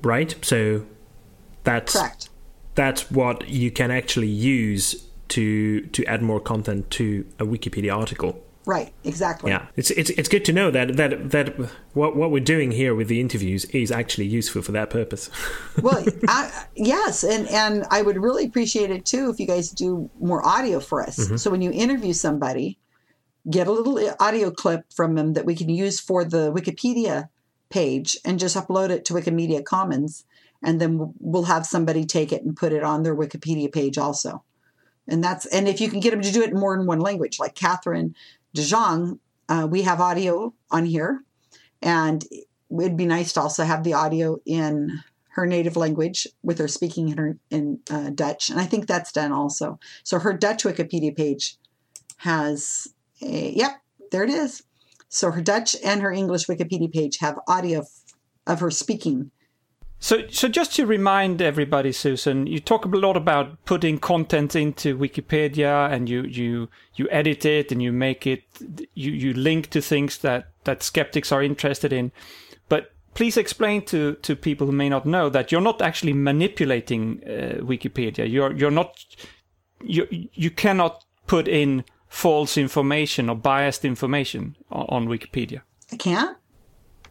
[0.02, 0.36] right?
[0.42, 0.86] So
[1.64, 2.30] that's Correct.
[2.76, 8.44] that's what you can actually use to to add more content to a Wikipedia article.
[8.65, 8.93] Right.
[9.04, 9.50] Exactly.
[9.52, 11.58] Yeah, it's it's it's good to know that that that
[11.93, 15.32] what what we're doing here with the interviews is actually useful for that purpose.
[15.82, 20.10] well, I, yes, and and I would really appreciate it too if you guys do
[20.19, 21.17] more audio for us.
[21.17, 21.38] Mm-hmm.
[21.38, 22.78] So when you interview somebody,
[23.50, 27.30] get a little uh, audio clip from them that we can use for the Wikipedia
[27.71, 30.24] page and just upload it to Wikimedia Commons,
[30.62, 33.97] and then we'll- we'll have somebody take it and put it on their Wikipedia page
[33.97, 34.43] also.
[35.08, 37.00] And that's and if you can get them to do it in more than one
[37.00, 38.13] language, like Catherine
[38.54, 41.24] De Jong, uh, we have audio on here,
[41.82, 42.26] and
[42.80, 47.10] it'd be nice to also have the audio in her native language with her speaking
[47.10, 49.80] in her in uh, Dutch, and I think that's done also.
[50.04, 51.58] So her Dutch Wikipedia page
[52.18, 52.88] has
[53.22, 54.64] a yep, there it is.
[55.08, 57.88] So her Dutch and her English Wikipedia page have audio of,
[58.48, 59.32] of her speaking.
[60.02, 64.98] So, so just to remind everybody, Susan, you talk a lot about putting content into
[64.98, 68.44] Wikipedia, and you you you edit it, and you make it,
[68.96, 72.12] you you link to things that that skeptics are interested in.
[72.68, 77.22] But please explain to to people who may not know that you're not actually manipulating
[77.24, 78.28] uh, Wikipedia.
[78.28, 79.06] You're you're not
[79.84, 85.62] you you cannot put in false information or biased information on, on Wikipedia?
[85.92, 86.38] I can't.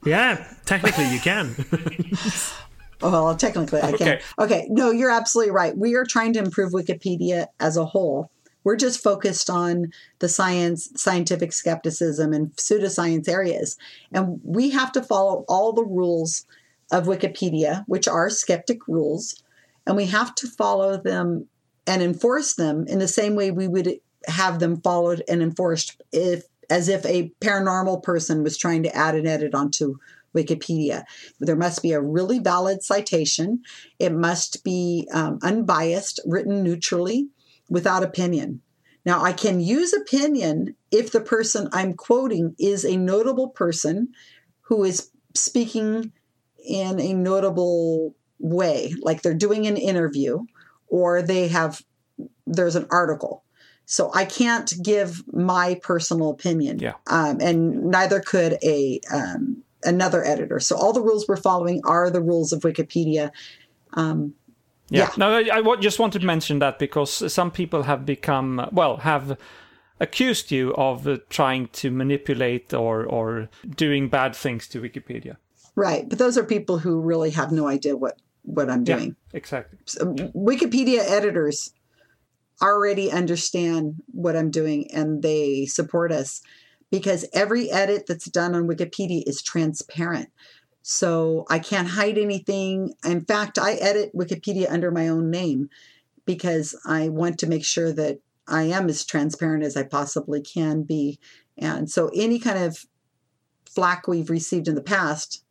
[0.04, 1.54] Yeah, technically you can.
[3.02, 4.08] Oh, Well, technically, I can.
[4.08, 4.20] Okay.
[4.38, 4.66] Okay.
[4.70, 5.76] No, you're absolutely right.
[5.76, 8.30] We are trying to improve Wikipedia as a whole.
[8.62, 13.78] We're just focused on the science, scientific skepticism, and pseudoscience areas.
[14.12, 16.44] And we have to follow all the rules
[16.92, 19.42] of Wikipedia, which are skeptic rules.
[19.86, 21.48] And we have to follow them
[21.86, 26.44] and enforce them in the same way we would have them followed and enforced if
[26.68, 29.98] as if a paranormal person was trying to add an edit onto
[30.36, 31.04] Wikipedia.
[31.40, 33.62] There must be a really valid citation.
[33.98, 37.28] It must be um, unbiased, written neutrally,
[37.68, 38.62] without opinion.
[39.04, 44.08] Now, I can use opinion if the person I'm quoting is a notable person
[44.62, 46.12] who is speaking
[46.64, 50.40] in a notable way, like they're doing an interview
[50.88, 51.82] or they have,
[52.46, 53.44] there's an article.
[53.86, 56.78] So I can't give my personal opinion.
[56.78, 56.94] Yeah.
[57.08, 60.60] Um, and neither could a um, another editor.
[60.60, 63.30] So all the rules we're following are the rules of Wikipedia.
[63.94, 64.34] Um,
[64.90, 65.08] Yeah.
[65.08, 65.10] Yeah.
[65.16, 69.38] No, I, I just wanted to mention that because some people have become, well, have
[70.00, 75.36] accused you of uh, trying to manipulate or, or doing bad things to Wikipedia.
[75.76, 76.08] right.
[76.08, 79.14] But those are people who really have no idea what, what I'm doing.
[79.32, 79.78] Exactly.
[79.84, 81.72] So Wikipedia editors
[82.60, 86.42] already understand what I'm doing and they support us
[86.90, 90.30] because every edit that's done on Wikipedia is transparent.
[90.82, 92.94] So I can't hide anything.
[93.04, 95.68] In fact, I edit Wikipedia under my own name
[96.24, 100.82] because I want to make sure that I am as transparent as I possibly can
[100.82, 101.18] be.
[101.56, 102.84] And so any kind of
[103.66, 105.44] flack we've received in the past,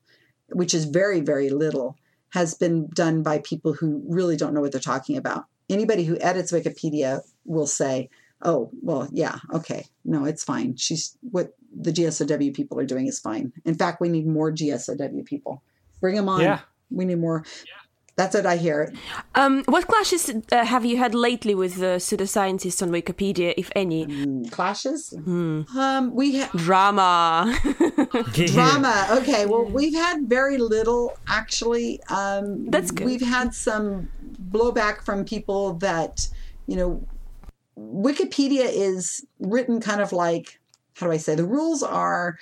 [0.50, 1.96] which is very, very little,
[2.32, 5.46] has been done by people who really don't know what they're talking about.
[5.70, 8.10] Anybody who edits Wikipedia will say,
[8.42, 10.76] "Oh, well, yeah, okay, no, it's fine.
[10.76, 13.54] She's what the GSOW people are doing is fine.
[13.66, 15.62] In fact, we need more GSOW people.
[16.02, 16.42] Bring them on.
[16.42, 16.60] Yeah.
[16.92, 17.44] We need more.
[18.16, 18.92] That's what I hear.
[19.36, 24.50] Um, what clashes uh, have you had lately with the pseudoscientists on Wikipedia, if any?
[24.50, 25.14] Clashes.
[25.26, 27.56] Um, we have Drama.
[28.34, 29.08] drama.
[29.20, 32.02] Okay, well, we've had very little actually.
[32.10, 33.06] Um, That's good.
[33.06, 34.10] We've had some
[34.52, 36.28] blowback from people that,
[36.68, 37.02] you know,
[37.80, 40.60] Wikipedia is written kind of like,
[40.96, 42.38] how do I say, the rules are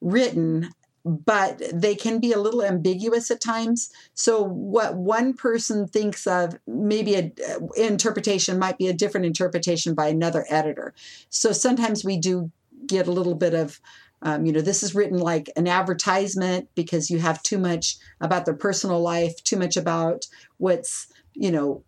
[0.00, 0.70] written,
[1.04, 3.90] but they can be a little ambiguous at times.
[4.14, 9.94] So, what one person thinks of, maybe a uh, interpretation might be a different interpretation
[9.94, 10.94] by another editor.
[11.28, 12.50] So, sometimes we do
[12.86, 13.80] get a little bit of
[14.22, 18.44] um, you know, this is written like an advertisement because you have too much about
[18.44, 20.26] their personal life, too much about
[20.58, 21.82] what's, you know,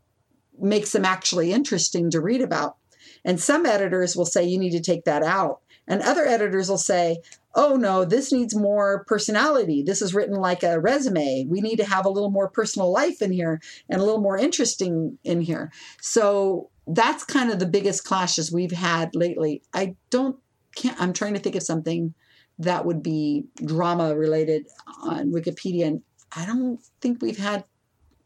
[0.60, 2.76] makes them actually interesting to read about.
[3.24, 5.60] And some editors will say you need to take that out.
[5.86, 7.18] And other editors will say,
[7.54, 9.82] oh no, this needs more personality.
[9.82, 11.46] This is written like a resume.
[11.48, 14.38] We need to have a little more personal life in here and a little more
[14.38, 15.70] interesting in here.
[16.00, 19.62] So that's kind of the biggest clashes we've had lately.
[19.72, 20.36] I don't
[20.74, 22.14] can't I'm trying to think of something
[22.58, 24.66] that would be drama related
[25.02, 26.02] on Wikipedia and
[26.36, 27.64] I don't think we've had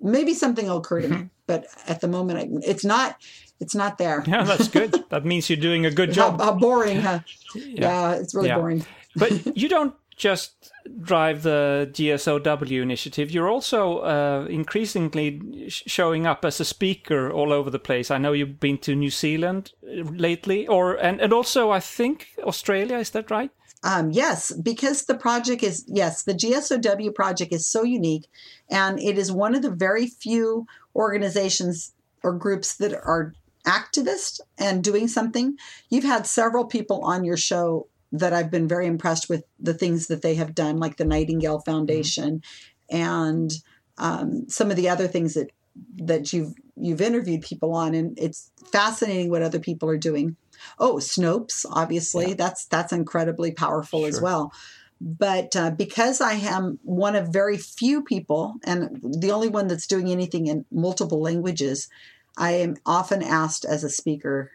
[0.00, 3.16] maybe something will occur to me but at the moment I, it's not
[3.60, 4.94] it's not there Yeah, that's good.
[5.10, 6.40] that means you're doing a good job.
[6.40, 7.20] how boring huh?
[7.54, 8.12] yeah.
[8.12, 8.58] it's really Yeah.
[8.58, 8.84] boring
[9.16, 13.30] but you don't just drive the GSOW initiative.
[13.30, 18.10] You're also uh, increasingly sh- showing up as a speaker all over the place.
[18.10, 22.26] I know you've been to New Zealand uh, lately, or and, and also I think
[22.42, 22.98] Australia.
[22.98, 23.50] Is that right?
[23.84, 28.26] Um, yes, because the project is, yes, the GSOW project is so unique
[28.68, 31.92] and it is one of the very few organizations
[32.24, 33.34] or groups that are
[33.66, 35.56] activist and doing something.
[35.90, 40.06] You've had several people on your show that I've been very impressed with the things
[40.08, 42.42] that they have done, like the Nightingale Foundation
[42.90, 43.52] and
[43.98, 45.50] um, some of the other things that
[45.96, 50.36] that you've you've interviewed people on, and it's fascinating what other people are doing.
[50.78, 54.52] Oh, Snopes, obviously, that's that's incredibly powerful as well.
[55.00, 59.86] But uh, because I am one of very few people, and the only one that's
[59.86, 61.88] doing anything in multiple languages,
[62.36, 64.50] I am often asked as a speaker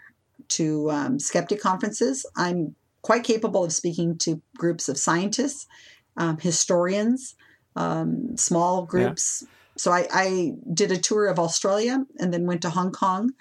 [0.49, 2.25] to um, skeptic conferences.
[2.35, 5.65] I'm quite capable of speaking to groups of scientists,
[6.17, 7.35] um, historians,
[7.75, 9.45] um, small groups.
[9.77, 13.33] So I, I did a tour of Australia and then went to Hong Kong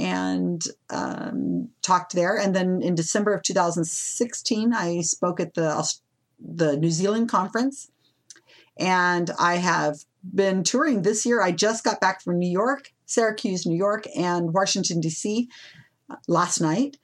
[0.00, 2.36] and um, talked there.
[2.36, 5.94] And then in December of 2016, I spoke at the
[6.42, 7.90] the New Zealand conference,
[8.78, 9.98] and I have
[10.34, 11.42] been touring this year.
[11.42, 15.48] I just got back from New York, Syracuse, New York, and Washington D.C.
[16.26, 16.96] last night,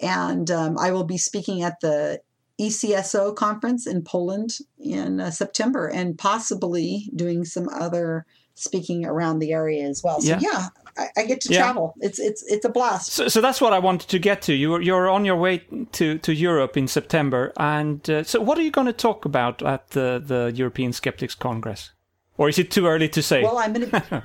[0.00, 2.20] and um, I will be speaking at the
[2.58, 8.24] ECSO conference in Poland in uh, September, and possibly doing some other
[8.58, 10.20] speaking around the area as well.
[10.20, 10.40] So Yeah.
[10.40, 11.62] yeah, I, I get to Yeah.
[11.62, 11.94] travel.
[12.00, 13.12] It's it's it's a blast.
[13.12, 14.52] So, so that's what I wanted to get to.
[14.52, 15.58] You're you're on your way
[15.92, 19.62] to, to Europe in September, and uh, so what are you going to talk about
[19.62, 21.92] at the, the European Skeptics Congress,
[22.36, 23.42] or is it too early to say?
[23.42, 24.24] Well, I'm gonna.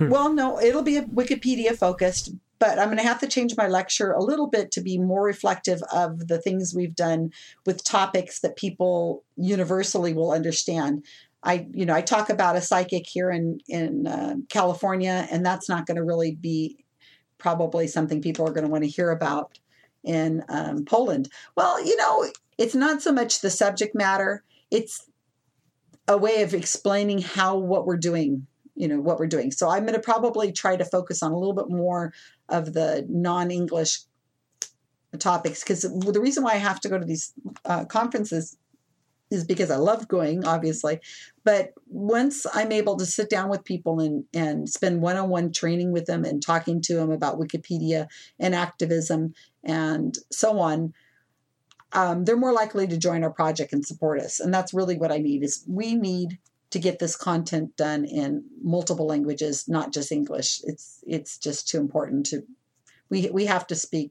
[0.00, 4.12] well, no, it'll be a Wikipedia focused, but I'm gonna have to change my lecture
[4.12, 7.30] a little bit to be more reflective of the things we've done
[7.66, 11.04] with topics that people universally will understand.
[11.44, 15.68] I, you know, I talk about a psychic here in in uh, California, and that's
[15.68, 16.84] not going to really be
[17.38, 19.58] probably something people are going to want to hear about
[20.02, 21.28] in um, Poland.
[21.56, 22.26] Well, you know,
[22.56, 25.08] it's not so much the subject matter; it's
[26.08, 29.84] a way of explaining how what we're doing you know what we're doing so i'm
[29.84, 32.12] going to probably try to focus on a little bit more
[32.48, 34.00] of the non-english
[35.18, 37.32] topics because the reason why i have to go to these
[37.64, 38.58] uh, conferences
[39.34, 40.98] is because i love going obviously
[41.44, 46.06] but once i'm able to sit down with people and and spend one-on-one training with
[46.06, 48.06] them and talking to them about wikipedia
[48.38, 50.92] and activism and so on
[51.94, 54.40] um, they're more likely to join our project and support us.
[54.40, 56.38] And that's really what I need is we need
[56.70, 60.60] to get this content done in multiple languages, not just English.
[60.64, 62.42] It's it's just too important to
[63.10, 64.10] we we have to speak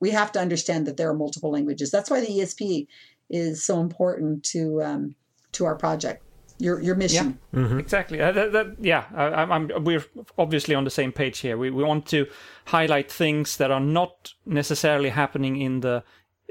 [0.00, 1.90] we have to understand that there are multiple languages.
[1.90, 2.86] That's why the ESP
[3.30, 5.14] is so important to um,
[5.52, 6.22] to our project.
[6.60, 7.38] Your your mission.
[7.52, 8.20] Yeah, Exactly.
[8.20, 10.04] Uh, that, that, yeah, I, I'm, I'm, we're
[10.36, 11.56] obviously on the same page here.
[11.56, 12.26] We, we want to
[12.66, 16.02] highlight things that are not necessarily happening in the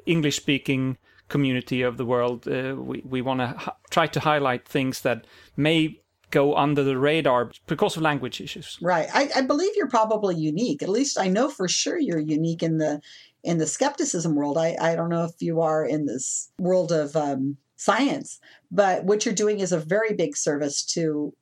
[0.05, 0.97] English speaking
[1.28, 2.47] community of the world.
[2.47, 5.25] Uh, we we want to h- try to highlight things that
[5.57, 5.99] may
[6.32, 8.78] go under the radar because of language issues.
[8.82, 9.07] Right.
[9.13, 10.84] I, I believe you're probably unique.
[10.84, 13.01] At least I know for sure you're unique in the
[13.48, 14.58] in the skepticism world.
[14.58, 19.26] I, I don't know if you are in this world of um, science, but what
[19.26, 21.34] you're doing is a very big service to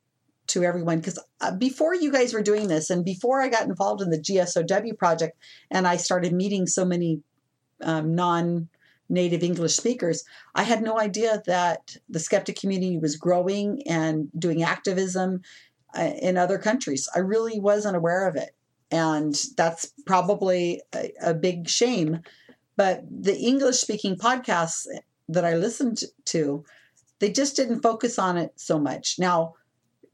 [0.47, 0.99] to everyone.
[0.99, 4.19] Because uh, before you guys were doing this, and before I got involved in the
[4.19, 5.35] GSOW project,
[5.71, 7.21] and I started meeting so many
[7.81, 8.69] um, non
[9.09, 14.61] native English speakers, I had no idea that the skeptic community was growing and doing
[14.61, 15.41] activism
[15.97, 17.09] uh, in other countries.
[17.15, 18.54] I really wasn't aware of it.
[18.91, 22.21] And that's probably a, a big shame.
[22.77, 24.85] But the English speaking podcasts
[25.29, 26.63] that I listened to,
[27.19, 29.15] they just didn't focus on it so much.
[29.17, 29.55] Now,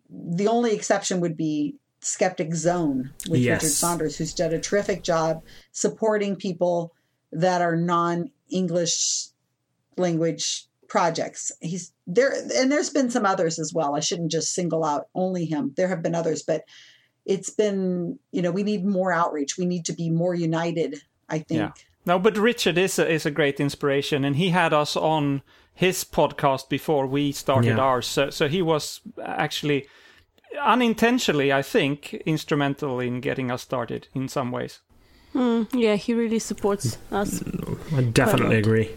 [0.10, 3.64] the only exception would be Skeptic Zone with Yes.
[3.64, 6.94] Richard Saunders, who's done a terrific job supporting people
[7.32, 9.28] that are non English
[9.98, 11.52] language projects.
[11.62, 13.96] He's there, and there's been some others as well.
[13.96, 15.74] I shouldn't just single out only him.
[15.78, 16.64] There have been others, but
[17.26, 19.58] it's been, you know, we need more outreach.
[19.58, 21.60] We need to be more united, I think.
[21.60, 21.72] Yeah.
[22.06, 25.44] No, but Richard is a, is a great inspiration, and he had us on
[25.74, 27.84] his podcast before we started Yeah.
[27.84, 28.08] ours.
[28.08, 29.88] So, so he was actually
[30.60, 34.80] unintentionally, I think, instrumental in getting us started in some ways.
[35.34, 37.44] Mm, yeah, he really supports us.
[37.96, 38.90] I definitely agree.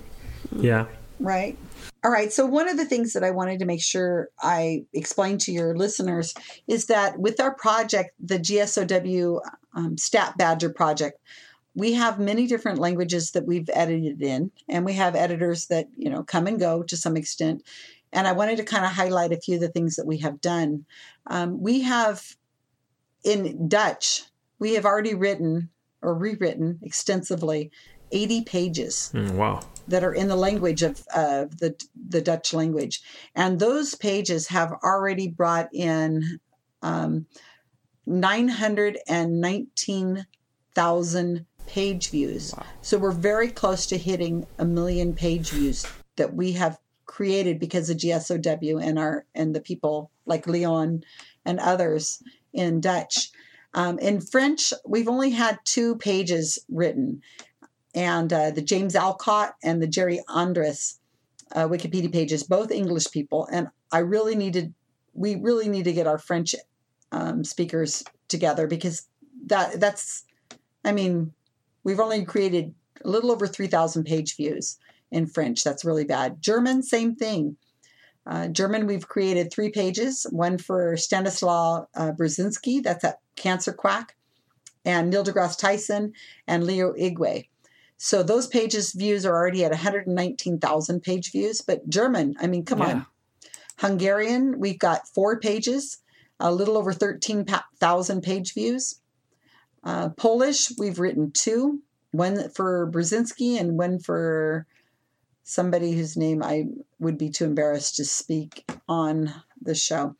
[0.57, 0.87] Yeah.
[1.21, 1.57] Right.
[2.05, 2.31] All right.
[2.31, 5.75] So, one of the things that I wanted to make sure I explained to your
[5.75, 6.35] listeners
[6.69, 9.41] is that with our project, the GSOW
[9.75, 11.19] um, Stat Badger project,
[11.75, 16.11] we have many different languages that we've edited in, and we have editors that, you
[16.11, 17.63] know, come and go to some extent.
[18.13, 20.43] And I wanted to kind of highlight a few of the things that we have
[20.43, 20.85] done.
[21.29, 22.37] Um, we have
[23.25, 24.25] in Dutch,
[24.59, 25.71] we have already written
[26.03, 27.71] or rewritten extensively
[28.13, 29.61] 80 pages Mm, wow.
[29.89, 31.75] that are in the language of uh, the
[32.09, 33.03] the Dutch language,
[33.35, 36.41] and those pages have already brought in
[36.83, 37.27] um,
[38.07, 40.27] nine hundred and nineteen
[40.75, 42.55] thousand page views.
[42.83, 45.87] So we're very close to hitting a million page views
[46.17, 51.05] that we have created because of GSOW and our and the people like Leon
[51.45, 53.31] and others in Dutch.
[53.75, 57.23] Um, in French, we've only had two pages written,
[57.95, 60.99] and uh, the James Alcock and the Jerry Andrus
[61.53, 63.49] uh, Wikipedia pages, both English people.
[63.53, 64.75] And I really needed,
[65.13, 66.55] we really need to get our French
[67.13, 69.07] um, speakers together because
[69.47, 70.25] that that's,
[70.85, 71.33] I mean,
[71.85, 72.75] we've only created
[73.05, 74.79] a little over 3,000 page views
[75.11, 75.63] in French.
[75.63, 76.43] That's really bad.
[76.43, 77.57] German, same thing.
[78.27, 84.17] Uh, German, we've created three pages one for Stanislaw uh, Burzynski, that's at Cancer Quack,
[84.85, 86.15] and Neil deGrasse Tyson,
[86.47, 87.49] and Leo Igwe.
[87.97, 91.61] So those pages views are already at 119,000 page views.
[91.61, 92.87] But German, I mean, come Yeah.
[92.89, 93.07] on.
[93.79, 95.99] Hungarian, we've got four pages,
[96.39, 99.01] a little over 13,000 page views.
[99.83, 101.81] Uh, Polish, we've written two.
[102.13, 104.67] one for Burzynski and one for
[105.43, 106.67] somebody whose name I
[107.01, 110.15] would be too embarrassed to speak on the show.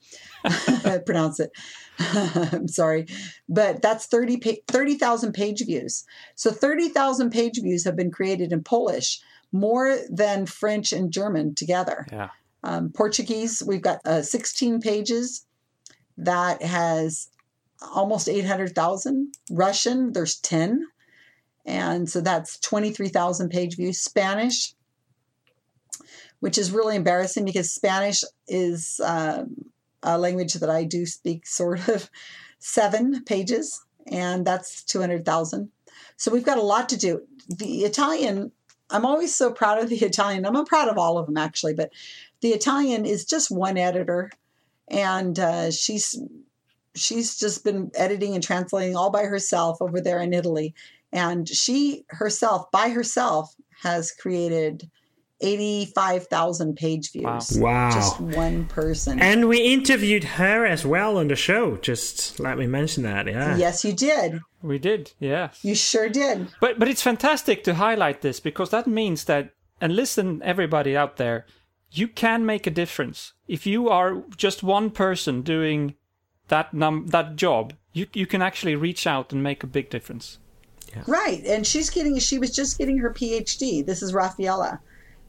[1.07, 1.51] Pronounce it.
[1.99, 3.07] I'm sorry.
[3.49, 6.05] But that's 30 pa- 30,000 page views.
[6.35, 9.21] So 30,000 page views have been created in Polish,
[9.53, 12.07] more than French and German together.
[12.11, 12.31] Yeah.
[12.63, 15.47] Um, Portuguese, we've got uh, 16 pages
[16.17, 17.29] that has
[17.95, 19.35] almost 800,000.
[19.51, 20.87] Russian, there's 10.
[21.67, 24.01] And so that's 23,000 page views.
[24.01, 24.74] Spanish,
[26.41, 29.55] which is really embarrassing because Spanish is um,
[30.03, 32.11] a language that I do speak sort of
[32.59, 35.71] seven pages, and that's 200,000.
[36.17, 37.23] So we've got a lot to do.
[37.49, 38.53] The Italian,
[38.91, 40.47] I'm always so proud of the Italian.
[40.47, 41.91] I'm proud of all of them actually, but
[42.41, 44.31] the Italian is just one editor,
[44.89, 46.19] and uh, she's
[46.95, 50.75] she's just been editing and translating all by herself over there in Italy,
[51.13, 54.91] and she herself by herself has created
[55.41, 57.59] 85,000 page views.
[57.59, 57.91] Wow.
[57.91, 59.21] Just one person.
[59.21, 61.77] And we interviewed her as well on the show.
[61.77, 63.27] Just let me mention that.
[63.27, 63.57] Yeah.
[63.57, 64.41] yes, you did.
[64.63, 65.63] We did, yes.
[65.63, 66.49] You sure did.
[66.61, 71.17] But but it's fantastic to highlight this because that means that and listen everybody out
[71.17, 71.45] there,
[71.91, 73.35] you can make a difference.
[73.47, 75.97] If you are just one person doing
[76.49, 80.39] that num that job, you you can actually reach out and make a big difference.
[81.07, 81.45] Right.
[81.45, 83.85] And she's getting, she was just getting her PhD.
[83.85, 84.79] This is Raffaella.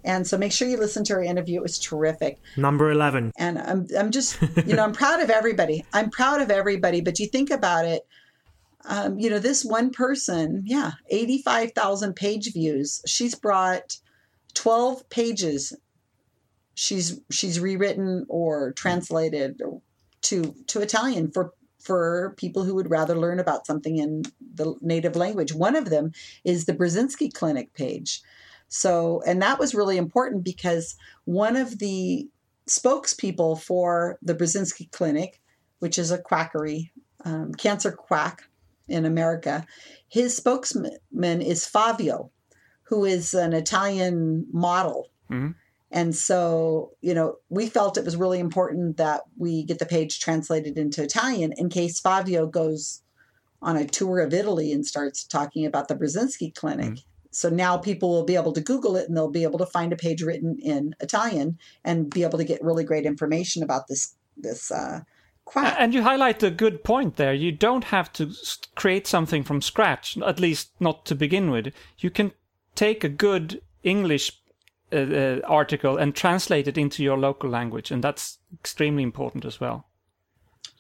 [0.06, 1.58] And so make sure you listen to her interview.
[1.60, 2.40] It was terrific.
[2.56, 3.34] Number 11.
[3.38, 5.84] And I'm, I'm just, you know, I'm proud of everybody.
[5.94, 7.02] I'm proud of everybody.
[7.02, 8.08] But you think about it,
[8.86, 13.02] um, you know, this one person, yeah, 85,000 page views.
[13.08, 13.98] She's brought
[14.54, 15.76] 12 pages.
[16.76, 19.60] She's, she's rewritten or translated
[20.22, 25.16] to, to Italian for, for people who would rather learn about something in the native
[25.16, 25.52] language.
[25.54, 26.12] One of them
[26.44, 28.22] is the Burzynski Clinic page.
[28.68, 30.96] So, and that was really important because
[31.26, 32.28] one of the
[32.68, 35.42] spokespeople for the Burzynski Clinic,
[35.80, 36.92] which is a quackery,
[37.24, 38.50] um, cancer quack
[38.88, 39.66] in America,
[40.08, 42.32] his spokesman is Fabio,
[42.84, 45.10] who is an Italian model.
[45.30, 45.56] Mhm.
[45.92, 50.20] And so, you know, we felt it was really important that we get the page
[50.20, 53.02] translated into Italian in case Fabio goes
[53.62, 57.00] on a tour of Italy and starts talking about the Burzynski Clinic.
[57.36, 59.92] So now people will be able to Google it and they'll be able to find
[59.92, 64.16] a page written in Italian and be able to get really great information about this
[64.38, 65.02] this uh,
[65.46, 65.76] quack.
[65.78, 67.34] And you highlight a good point there.
[67.34, 68.32] You don't have to
[68.76, 71.74] create something from scratch, at least not to begin with.
[72.00, 72.32] You can
[72.74, 74.32] take a good English
[74.92, 79.60] uh, uh, article and translate it into your local language, and that's extremely important as
[79.60, 79.88] well.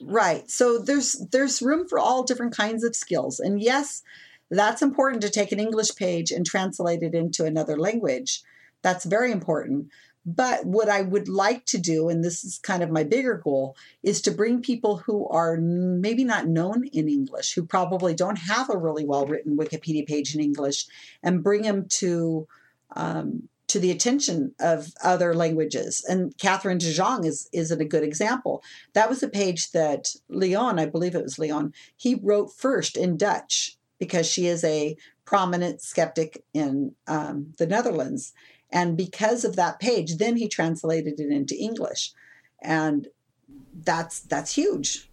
[0.01, 0.49] Right.
[0.49, 3.39] So there's there's room for all different kinds of skills.
[3.39, 4.03] And yes,
[4.49, 8.43] that's important to take an English page and translate it into another language.
[8.81, 9.89] That's very important.
[10.25, 13.75] But what I would like to do, and this is kind of my bigger goal,
[14.01, 18.69] is to bring people who are maybe not known in English, who probably don't have
[18.69, 20.87] a really well written Wikipedia page in English,
[21.21, 22.47] and bring them to
[22.95, 26.03] um, to the attention of other languages.
[26.07, 28.63] And Catherine de Jong is is a good example.
[28.93, 33.15] That was a page that Leon, I believe it was Leon, he wrote first in
[33.15, 38.33] Dutch because she is a prominent skeptic in um, the Netherlands.
[38.71, 42.11] And because of that page, then he translated it into English,
[42.61, 43.07] and
[43.73, 45.09] that's that's huge.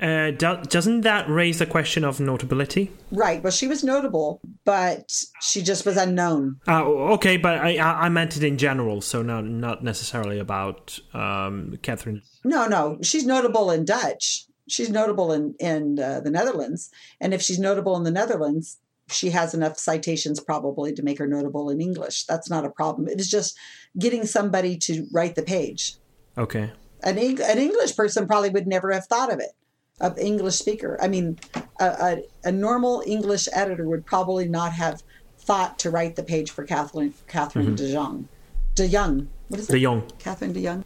[0.00, 2.90] Uh, do- doesn't that raise the question of notability?
[3.12, 3.42] Right.
[3.42, 6.60] Well, she was notable, but she just was unknown.
[6.66, 10.98] Uh, okay, but I, I I meant it in general, so not not necessarily about
[11.12, 12.22] um, Catherine.
[12.44, 14.46] No, no, she's notable in Dutch.
[14.66, 16.90] She's notable in in uh, the Netherlands,
[17.20, 21.26] and if she's notable in the Netherlands, she has enough citations probably to make her
[21.26, 22.24] notable in English.
[22.24, 23.08] That's not a problem.
[23.08, 23.56] It is just
[23.98, 25.96] getting somebody to write the page.
[26.38, 26.72] Okay.
[27.02, 29.52] An Eng- an English person probably would never have thought of it.
[30.00, 30.98] An English speaker.
[31.00, 31.38] I mean,
[31.78, 35.02] a, a, a normal English editor would probably not have
[35.38, 38.28] thought to write the page for Catherine Catherine de Jong.
[38.74, 39.28] De Young.
[39.48, 39.72] What is it?
[39.72, 40.10] De Jong.
[40.18, 40.84] Catherine de Young.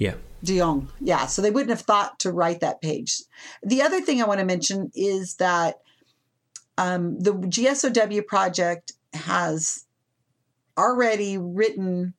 [0.00, 0.14] Yeah.
[0.42, 0.88] De Jong.
[1.00, 3.22] Yeah, so they wouldn't have thought to write that page.
[3.62, 5.80] The other thing I want to mention is that
[6.78, 9.84] um, the GSOW project has
[10.78, 12.14] already written,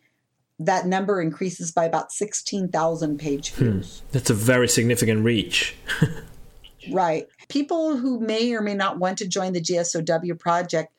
[0.65, 4.01] that number increases by about sixteen thousand page views.
[4.11, 5.75] That's a very significant reach.
[6.89, 7.27] Right.
[7.49, 10.93] People who may or may not want to join the GSOW project,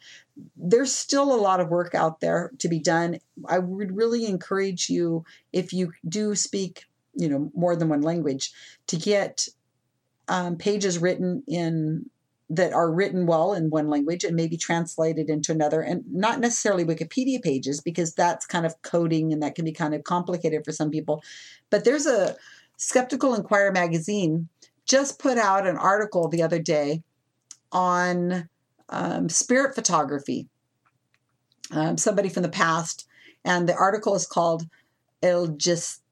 [0.57, 3.19] there's still a lot of work out there to be done.
[3.47, 6.85] I would really encourage you, if you do speak,
[7.15, 8.53] you know, more than one language,
[8.89, 9.49] to get
[10.29, 12.09] um, pages written in
[12.55, 16.85] that are written well in one language and maybe translated into another and not necessarily
[16.85, 20.73] wikipedia pages because that's kind of coding and that can be kind of complicated for
[20.73, 21.23] some people
[21.71, 22.37] but there's a
[22.77, 24.49] skeptical inquirer magazine
[24.85, 27.03] just put out an article the other day
[27.71, 28.49] on
[28.93, 30.49] um, spirit photography.
[31.71, 33.09] Um, somebody from the past,
[33.45, 34.69] and the article is called
[35.23, 36.03] El Jes-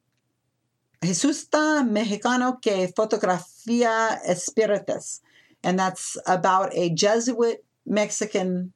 [1.02, 5.20] Jesusta Mexicano que Fotografía Espíritus.
[5.62, 8.72] And that's about a Jesuit Mexican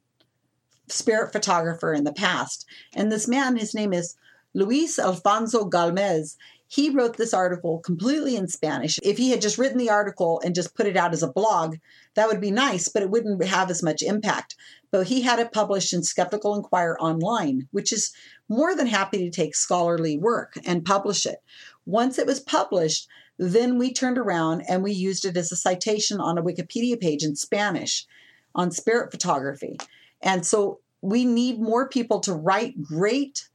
[0.87, 2.65] spirit photographer in the past.
[2.93, 4.15] And this man, his name is
[4.53, 6.35] Luis Alfonso Gámez.
[6.67, 8.99] He wrote this article completely in Spanish.
[9.03, 11.77] If he had just written the article and just put it out as a blog,
[12.15, 14.55] that would be nice, but it wouldn't have as much impact.
[14.91, 18.13] But he had it published in Skeptical Inquirer online, which is
[18.49, 21.37] more than happy to take scholarly work and publish it.
[21.85, 23.07] Once it was published,
[23.37, 27.23] then we turned around and we used it as a citation on a Wikipedia page
[27.23, 28.05] in Spanish
[28.53, 29.77] on spirit photography.
[30.21, 33.49] And so we need more people to write great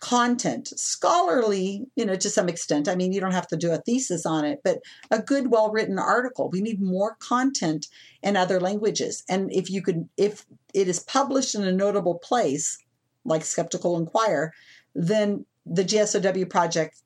[0.00, 2.88] content, scholarly, you know, to some extent.
[2.88, 4.80] I mean, you don't have to do a thesis on it, but
[5.10, 6.50] a good, well written article.
[6.50, 7.86] We need more content
[8.22, 9.24] in other languages.
[9.28, 12.78] And if you could, if it is published in a notable place,
[13.24, 14.52] like Skeptical Inquirer,
[14.94, 17.00] then the GSOW project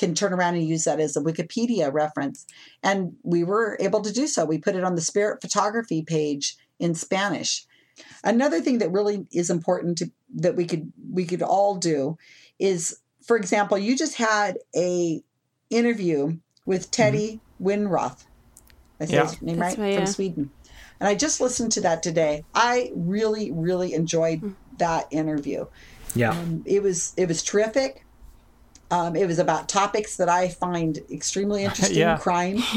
[0.00, 2.46] can turn around and use that as a Wikipedia reference.
[2.82, 4.44] And we were able to do so.
[4.44, 7.66] We put it on the Spirit Photography page in Spanish.
[8.24, 12.16] Another thing that really is important to that we could we could all do
[12.58, 15.22] is, for example, you just had a
[15.68, 17.02] interview with mm-hmm.
[17.02, 18.24] Teddy Winroth.
[18.98, 19.26] I say Yeah.
[19.26, 20.12] his name That's right right, from yeah.
[20.12, 20.50] Sweden.
[20.98, 22.44] And I just listened to that today.
[22.54, 24.54] I really, really enjoyed mm.
[24.78, 25.66] that interview.
[26.14, 26.30] Yeah.
[26.30, 28.04] Um, it was it was terrific.
[28.90, 31.96] Um, it was about topics that I find extremely interesting.
[31.98, 32.16] Yeah.
[32.18, 32.58] Crime.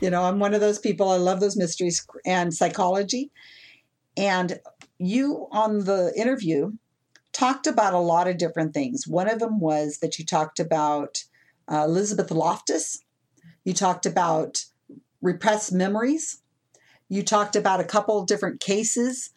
[0.00, 1.08] you know, I'm one of those people.
[1.10, 3.30] I love those mysteries and psychology.
[4.16, 4.60] And
[4.98, 6.72] you on the interview
[7.32, 9.06] talked about a lot of different things.
[9.06, 11.24] One of them was that you talked about
[11.70, 12.98] uh, Elizabeth Loftus.
[13.64, 14.64] You talked about
[15.22, 16.42] repressed memories.
[17.08, 19.30] You talked about a couple of different cases.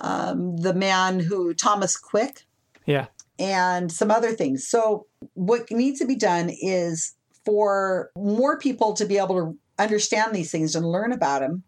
[0.00, 2.42] Um, the man who Thomas Quick
[2.86, 3.06] Yeah.
[3.38, 4.66] and some other things.
[4.66, 7.14] So, what needs to be done is
[7.44, 11.62] for more people to be able to understand these things and learn about them.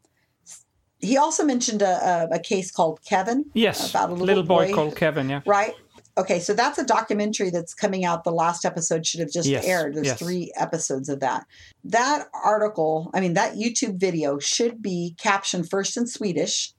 [0.98, 3.44] He also mentioned a, a, a case called Kevin.
[3.52, 3.90] Yes.
[3.90, 4.74] About a little boy, boy.
[4.74, 5.28] called Kevin.
[5.28, 5.42] Yeah.
[5.46, 5.74] Right?
[6.18, 8.24] Okay, so that's a documentary that's coming out.
[8.24, 9.94] The last episode should have just Yes, aired.
[9.94, 10.18] There's yes.
[10.18, 11.44] three episodes of that.
[11.84, 16.72] That article, I mean, that YouTube video should be captioned first in Swedish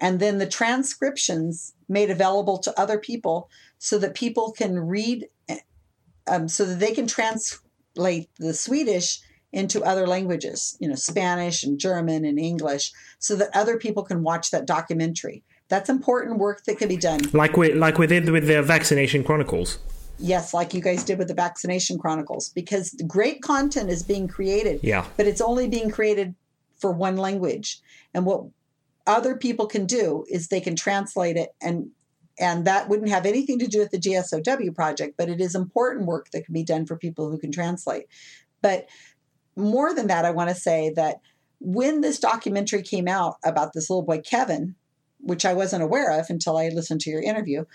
[0.00, 5.28] and then the transcriptions made available to other people so that people can read,
[6.30, 9.20] um, so that they can translate the Swedish
[9.52, 14.22] into other languages, you know, Spanish and German and English, so that other people can
[14.22, 15.42] watch that documentary.
[15.68, 17.20] That's important work that can be done.
[17.32, 19.78] Like we like we did with the vaccination chronicles.
[20.18, 24.80] Yes, like you guys did with the Vaccination Chronicles, because great content is being created,
[24.82, 25.06] Yeah.
[25.16, 26.34] but it's only being created
[26.78, 27.80] for one language.
[28.12, 28.44] And what
[29.06, 31.88] other people can do is they can translate it and
[32.40, 36.06] and that wouldn't have anything to do with the GSOW project, but it is important
[36.06, 38.06] work that can be done for people who can translate.
[38.62, 38.88] But
[39.56, 41.20] more than that, I want to say that
[41.60, 44.74] when this documentary came out about this little boy Kevin,
[45.18, 47.66] which I wasn't aware of until I listened to your interview,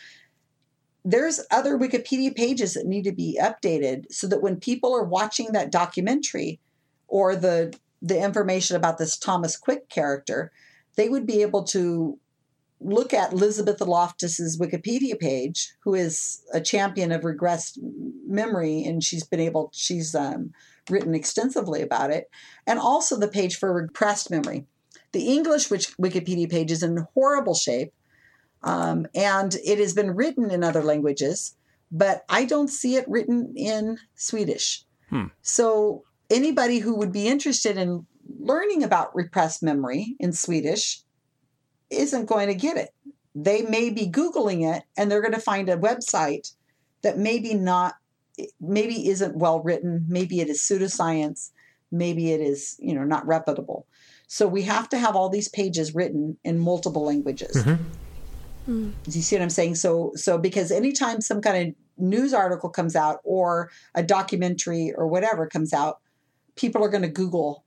[1.04, 5.52] there's other Wikipedia pages that need to be updated so that when people are watching
[5.52, 6.60] that documentary
[7.08, 10.52] or the the information about this Thomas Quick character,
[10.96, 12.20] they would be able to
[12.86, 17.78] look at Elizabeth Loftus's Wikipedia page, who is a champion of regressed
[18.28, 20.52] memory, and she's been able she's um,
[20.90, 22.30] written extensively about it,
[22.68, 24.66] and also the page for repressed memory.
[25.12, 27.94] The English which Wikipedia page is in horrible shape,
[28.64, 31.56] um, and it has been written in other languages,
[31.92, 34.84] but I don't see it written in Swedish.
[35.10, 35.26] Hmm.
[35.42, 38.06] So anybody who would be interested in
[38.40, 41.02] learning about repressed memory in Swedish,
[41.90, 42.94] isn't going to get it.
[43.34, 46.54] They may be Googling it and they're going to find a website
[47.02, 47.96] that maybe not,
[48.60, 50.06] maybe isn't well written.
[50.08, 51.52] Maybe it is pseudoscience.
[51.92, 53.86] Maybe it is, you know, not reputable.
[54.28, 57.56] So we have to have all these pages written in multiple languages.
[57.58, 57.84] Mm-hmm.
[58.68, 58.94] Mm.
[59.04, 59.76] Do you see what I'm saying?
[59.76, 65.08] So, so because anytime some kind of news article comes out or a documentary or
[65.08, 66.00] whatever comes out,
[66.56, 67.64] people are going to Google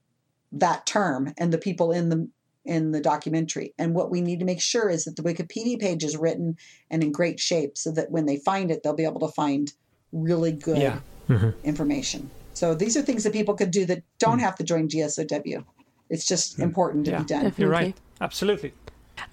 [0.50, 2.28] that term and the people in the
[2.68, 3.74] in the documentary.
[3.78, 6.56] And what we need to make sure is that the Wikipedia page is written
[6.90, 9.72] and in great shape, so that when they find it, they'll be able to find
[10.12, 11.00] really good Yeah.
[11.28, 11.50] Mm-hmm.
[11.64, 12.30] information.
[12.54, 14.42] So these are things that people could do that don't mm.
[14.42, 15.64] have to join GSOW.
[16.10, 16.62] It's just mm.
[16.62, 17.18] important to Yeah.
[17.18, 17.44] be done.
[17.44, 17.62] Definitely.
[17.62, 17.96] You're right.
[18.20, 18.72] Absolutely.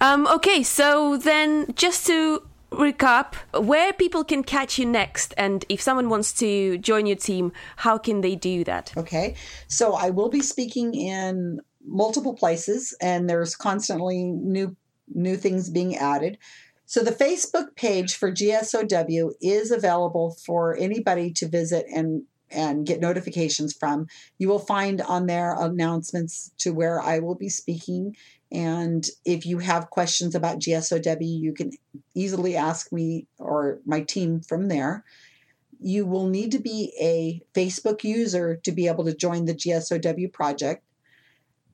[0.00, 5.80] Um, okay, so then just to recap, where people can catch you next, and if
[5.80, 8.92] someone wants to join your team, how can they do that?
[8.96, 9.34] Okay.
[9.68, 14.76] So I will be speaking in multiple places and there's constantly new
[15.14, 16.36] new things being added.
[16.84, 23.00] So the Facebook page for GSOW is available for anybody to visit and and get
[23.00, 24.06] notifications from.
[24.38, 28.16] You will find on there announcements to where I will be speaking
[28.52, 31.72] and if you have questions about GSOW, you can
[32.14, 35.04] easily ask me or my team from there
[35.80, 40.32] you will need to be a Facebook user to be able to join the GSOW
[40.32, 40.82] project.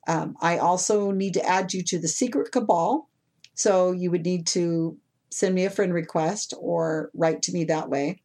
[0.06, 3.08] Um, I also need to add you to the secret cabal.
[3.54, 4.98] So you would need to
[5.30, 8.22] send me a friend request or write to me that way.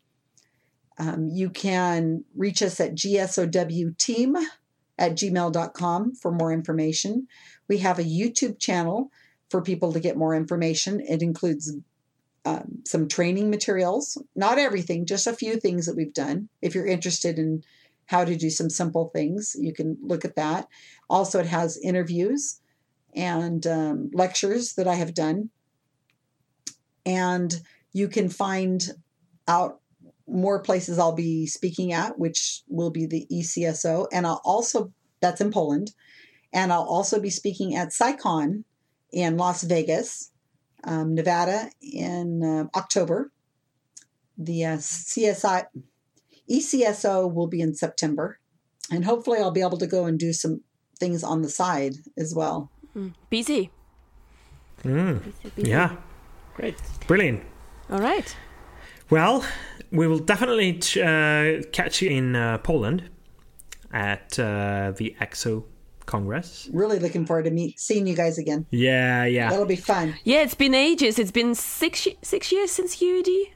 [0.99, 4.35] Um, you can reach us at gsowteam
[4.97, 7.27] at gmail.com for more information.
[7.67, 9.11] We have a YouTube channel
[9.49, 10.99] for people to get more information.
[10.99, 11.75] It includes
[12.45, 16.49] um, some training materials, not everything, just a few things that we've done.
[16.61, 17.63] If you're interested in
[18.07, 20.67] how to do some simple things, you can look at that.
[21.09, 22.59] Also, it has interviews
[23.15, 25.49] and um, lectures that I have done.
[27.05, 27.61] And
[27.93, 28.89] you can find
[29.47, 29.79] out
[30.27, 34.07] more places I'll be speaking at, which will be the ECSO.
[34.11, 34.91] And I'll also,
[35.21, 35.91] that's in Poland.
[36.53, 38.63] And I'll also be speaking at CSICon
[39.11, 40.31] in Las Vegas
[40.83, 43.31] um, Nevada in uh, October.
[44.37, 45.65] The uh, CSI
[46.49, 48.39] ECSO will be in September,
[48.91, 50.61] and hopefully I'll be able to go and do some
[50.99, 52.71] things on the side as well.
[53.29, 53.69] Busy.
[54.83, 55.95] Yeah,
[56.55, 56.75] Great.
[57.07, 57.43] brilliant.
[57.89, 58.35] All right.
[59.09, 59.43] Well,
[59.91, 63.09] we will definitely uh, catch you in uh, Poland
[63.91, 65.63] at uh, the ECSO
[66.05, 66.69] Congress.
[66.73, 68.65] Really looking forward to meet seeing you guys again.
[68.71, 69.49] Yeah, yeah.
[69.49, 70.15] That'll be fun.
[70.23, 71.19] Yeah, it's been ages.
[71.19, 73.51] It's been six six years since QED,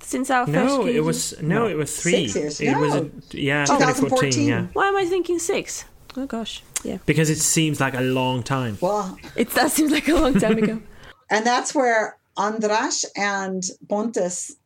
[0.00, 0.54] since our first.
[0.56, 2.28] No, it was no, it was three.
[2.28, 2.74] Six years.
[2.74, 4.30] It was a, yeah, 2014.
[4.30, 4.48] 2014.
[4.48, 5.84] Yeah, Why am I thinking six?
[6.16, 6.98] Oh gosh, yeah.
[7.06, 8.78] because it seems like a long time.
[8.80, 10.80] Well, It that seems like a long time ago.
[11.30, 14.56] and that's where Andras and Pontus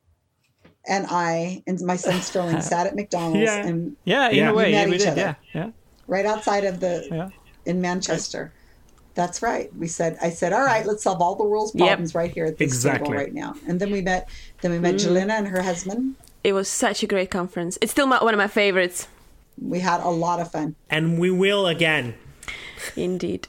[0.86, 3.66] and I and my son Sterling sat at McDonald's Yeah.
[3.66, 4.50] and Yeah, in Yeah.
[4.50, 5.08] a We met yeah, we each did.
[5.08, 5.20] other.
[5.20, 5.70] Yeah, yeah,
[6.06, 7.28] right outside of the yeah.
[7.66, 8.52] in Manchester.
[9.14, 9.74] That's right.
[9.76, 11.86] We said, I said, all right, let's solve all the world's Yep.
[11.86, 13.08] problems right here at this Exactly.
[13.08, 13.54] table right now.
[13.68, 14.28] And then we met,
[14.62, 15.00] then we met mm.
[15.06, 16.14] Jelena and her husband.
[16.42, 17.78] It was such a great conference.
[17.82, 19.08] It's still my, one of my favorites.
[19.60, 20.74] We had a lot of fun.
[20.88, 22.14] And we will again.
[22.96, 23.48] Indeed.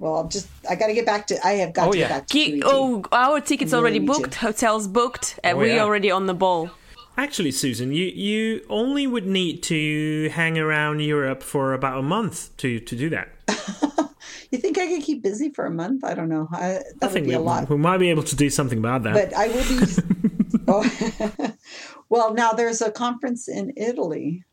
[0.00, 2.08] Well, I'm just, I got to get back to, I have got Oh, to yeah.
[2.08, 5.76] get back to Ke- oh, our tickets already need booked, hotels booked, and Oh, we're
[5.76, 5.82] yeah.
[5.84, 6.70] already on the ball.
[7.16, 12.56] Actually, Susan, you you only would need to hang around Europe for about a month
[12.58, 13.28] to to do that.
[14.50, 16.02] You think I could keep busy for a month?
[16.04, 16.48] I don't know.
[16.52, 17.68] I, I that would think be we, a lot.
[17.70, 19.14] we might be able to do something about that.
[19.14, 21.52] But I will be, oh,
[22.08, 24.44] well, now there's a conference in Italy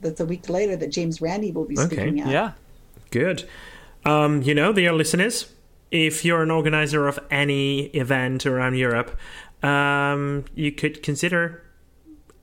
[0.00, 1.86] that's a week later that James Randi will be Okay.
[1.96, 2.28] speaking at.
[2.28, 2.52] Yeah.
[3.10, 3.48] Good.
[4.04, 5.52] Um, you know, dear listeners,
[5.90, 9.16] if you're an organizer of any event around Europe,
[9.62, 11.62] um, you could consider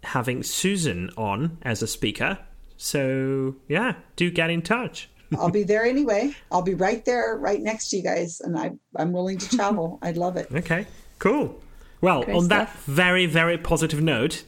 [0.03, 2.39] having Susan on as a speaker.
[2.77, 5.09] So, yeah, do get in touch.
[5.37, 6.35] I'll be there anyway.
[6.51, 9.99] I'll be right there, right next to you guys, and I, I'm willing to travel.
[10.03, 10.47] I'd love it.
[10.53, 10.87] Okay,
[11.19, 11.61] cool.
[12.01, 14.43] Well, Great on that very, very positive note,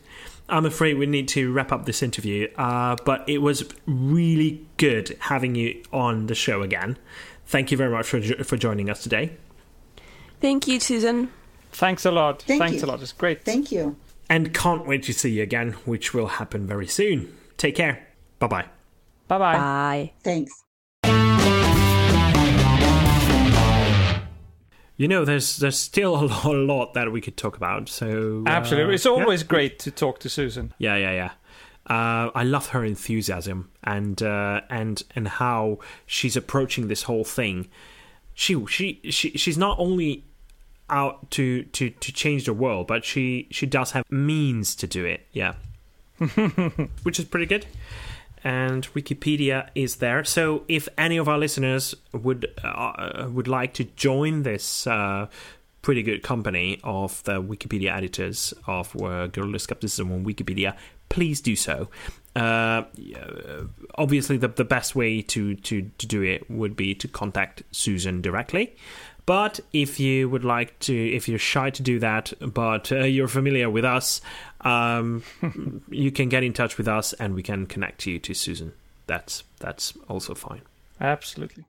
[0.49, 2.47] I'm afraid we need to wrap up this interview.
[2.55, 6.97] Uh, but it was really good having you on the show again.
[7.45, 9.37] Thank you very much for for joining us today.
[10.41, 11.31] Thank you, Susan.
[11.71, 12.41] Thanks a lot.
[12.43, 12.85] Thank Thanks you.
[12.85, 13.01] a lot.
[13.01, 13.43] It's great.
[13.43, 13.95] Thank you.
[14.29, 17.35] And can't wait to see you again, which will happen very soon.
[17.57, 18.07] Take care.
[18.39, 18.65] Bye bye.
[19.27, 19.57] Bye bye.
[19.57, 20.11] Bye.
[20.23, 20.63] Thanks.
[24.95, 27.89] You know, there's there's still a lot, a lot that we could talk about.
[27.89, 28.95] So uh, Absolutely.
[28.95, 29.11] It's yeah.
[29.11, 30.73] always great to talk to Susan.
[30.77, 31.31] Yeah, yeah, yeah.
[31.85, 37.67] Uh, I love her enthusiasm and uh, and and how she's approaching this whole thing.
[38.33, 40.23] she she she she's not only
[40.89, 45.03] out to to to change the world, but she she does have means to do
[45.05, 45.27] it.
[45.33, 45.55] Yeah,
[47.03, 47.65] which is pretty good.
[48.43, 50.23] And Wikipedia is there.
[50.23, 55.27] So if any of our listeners would uh, would like to join this uh,
[55.81, 60.75] pretty good company of the Wikipedia editors of uh, Guerrilla Skepticism on Wikipedia,
[61.09, 61.89] please do so.
[62.35, 62.83] Uh,
[63.95, 68.21] obviously, the, the best way to, to, to do it would be to contact Susan
[68.21, 68.75] directly.
[69.25, 73.29] But if you would like to, if you're shy to do that, but uh, you're
[73.29, 74.19] familiar with us,
[74.63, 75.23] um,
[75.89, 78.73] you can get in touch with us and we can connect you to Susan.
[79.07, 80.61] That's that's also fine.
[80.99, 81.65] Absolutely.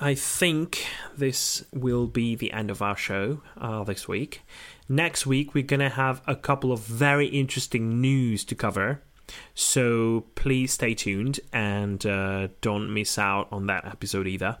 [0.00, 4.42] I think this will be the end of our show uh, this week.
[4.88, 9.02] Next week, we're going to have a couple of very interesting news to cover.
[9.54, 14.58] So please stay tuned and uh, don't miss out on that episode either.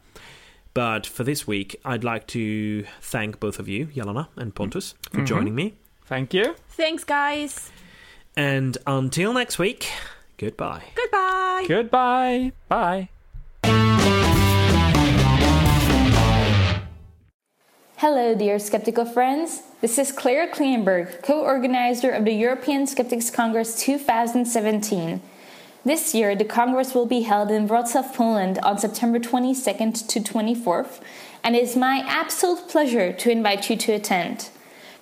[0.74, 5.24] But for this week, I'd like to thank both of you, Jelena and Pontus, for
[5.24, 5.76] joining me.
[6.06, 6.54] Thank you.
[6.68, 7.70] Thanks, guys.
[8.36, 9.90] And until next week,
[10.38, 10.84] goodbye.
[10.94, 11.64] Goodbye.
[11.68, 12.52] Goodbye.
[12.68, 13.08] Bye.
[17.96, 19.62] Hello, dear skeptical friends.
[19.80, 25.22] This is Claire Klingenberg, co organizer of the European Skeptics Congress 2017.
[25.84, 31.00] This year, the Congress will be held in Wrocław, Poland on September 22nd to 24th,
[31.42, 34.50] and it is my absolute pleasure to invite you to attend.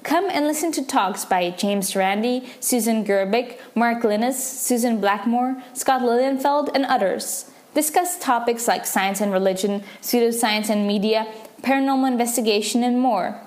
[0.04, 6.02] Come and listen to talks by James Randi, Susan Gerbic, Mark Lynas, Susan Blackmore, Scott
[6.02, 7.50] Lilienfeld, and others.
[7.72, 11.26] Discuss topics like science and religion, pseudoscience and media,
[11.62, 13.40] paranormal investigation, and more.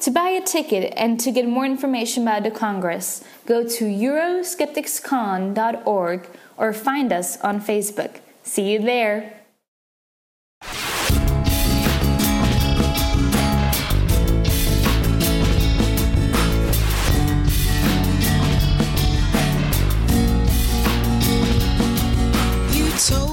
[0.00, 6.28] To buy a ticket and to get more information about the Congress, go to Euroscepticscon.org
[6.56, 8.18] or find us on Facebook.
[8.42, 9.35] See you there!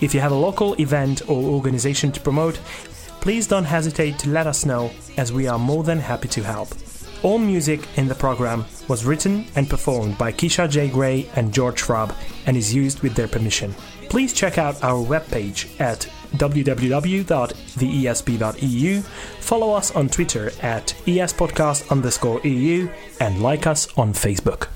[0.00, 2.56] If you have a local event or organization to promote,
[3.20, 6.68] please don't hesitate to let us know, as we are more than happy to help.
[7.22, 10.88] All music in the program was written and performed by Keisha J.
[10.88, 12.14] Gray and George Schwab
[12.46, 13.74] and is used with their permission.
[14.08, 16.72] Please check out our webpage at www.theesp.eu,
[19.40, 22.88] follow us on Twitter at espodcast underscore EU,
[23.20, 24.68] and like us on Facebook.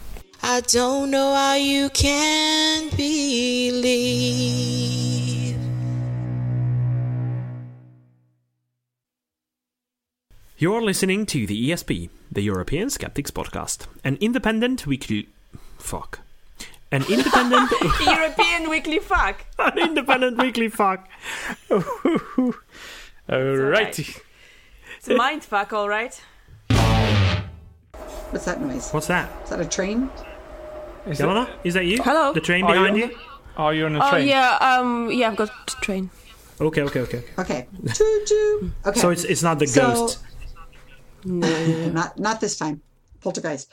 [0.46, 3.96] I don't know how you can believe.
[10.58, 15.30] You're listening to the ESP, the European Skeptics Podcast, an independent weekly.
[15.78, 16.20] Fuck.
[16.92, 17.70] An independent.
[18.04, 19.46] European Weekly Fuck.
[19.58, 21.08] an independent weekly fuck.
[23.30, 24.20] Alrighty.
[24.98, 26.20] It's a mind fuck, all right.
[28.30, 28.90] What's that noise?
[28.90, 29.30] What's that?
[29.44, 30.10] Is that a train?
[31.06, 31.48] Is Jelena?
[31.64, 32.02] Is that you?
[32.02, 32.32] Hello.
[32.32, 33.18] The train Are you behind on you?
[33.56, 34.28] Are you on a Oh train?
[34.28, 36.10] yeah, um, yeah, I've got to train.
[36.60, 37.18] Okay, okay, okay.
[37.18, 37.28] okay.
[37.38, 37.68] Okay.
[37.94, 38.72] Choo choo.
[38.86, 39.00] Okay.
[39.00, 40.18] So it's it's not the So- ghost.
[41.26, 41.48] No,
[41.90, 42.82] not not this time.
[43.22, 43.72] Poltergeist.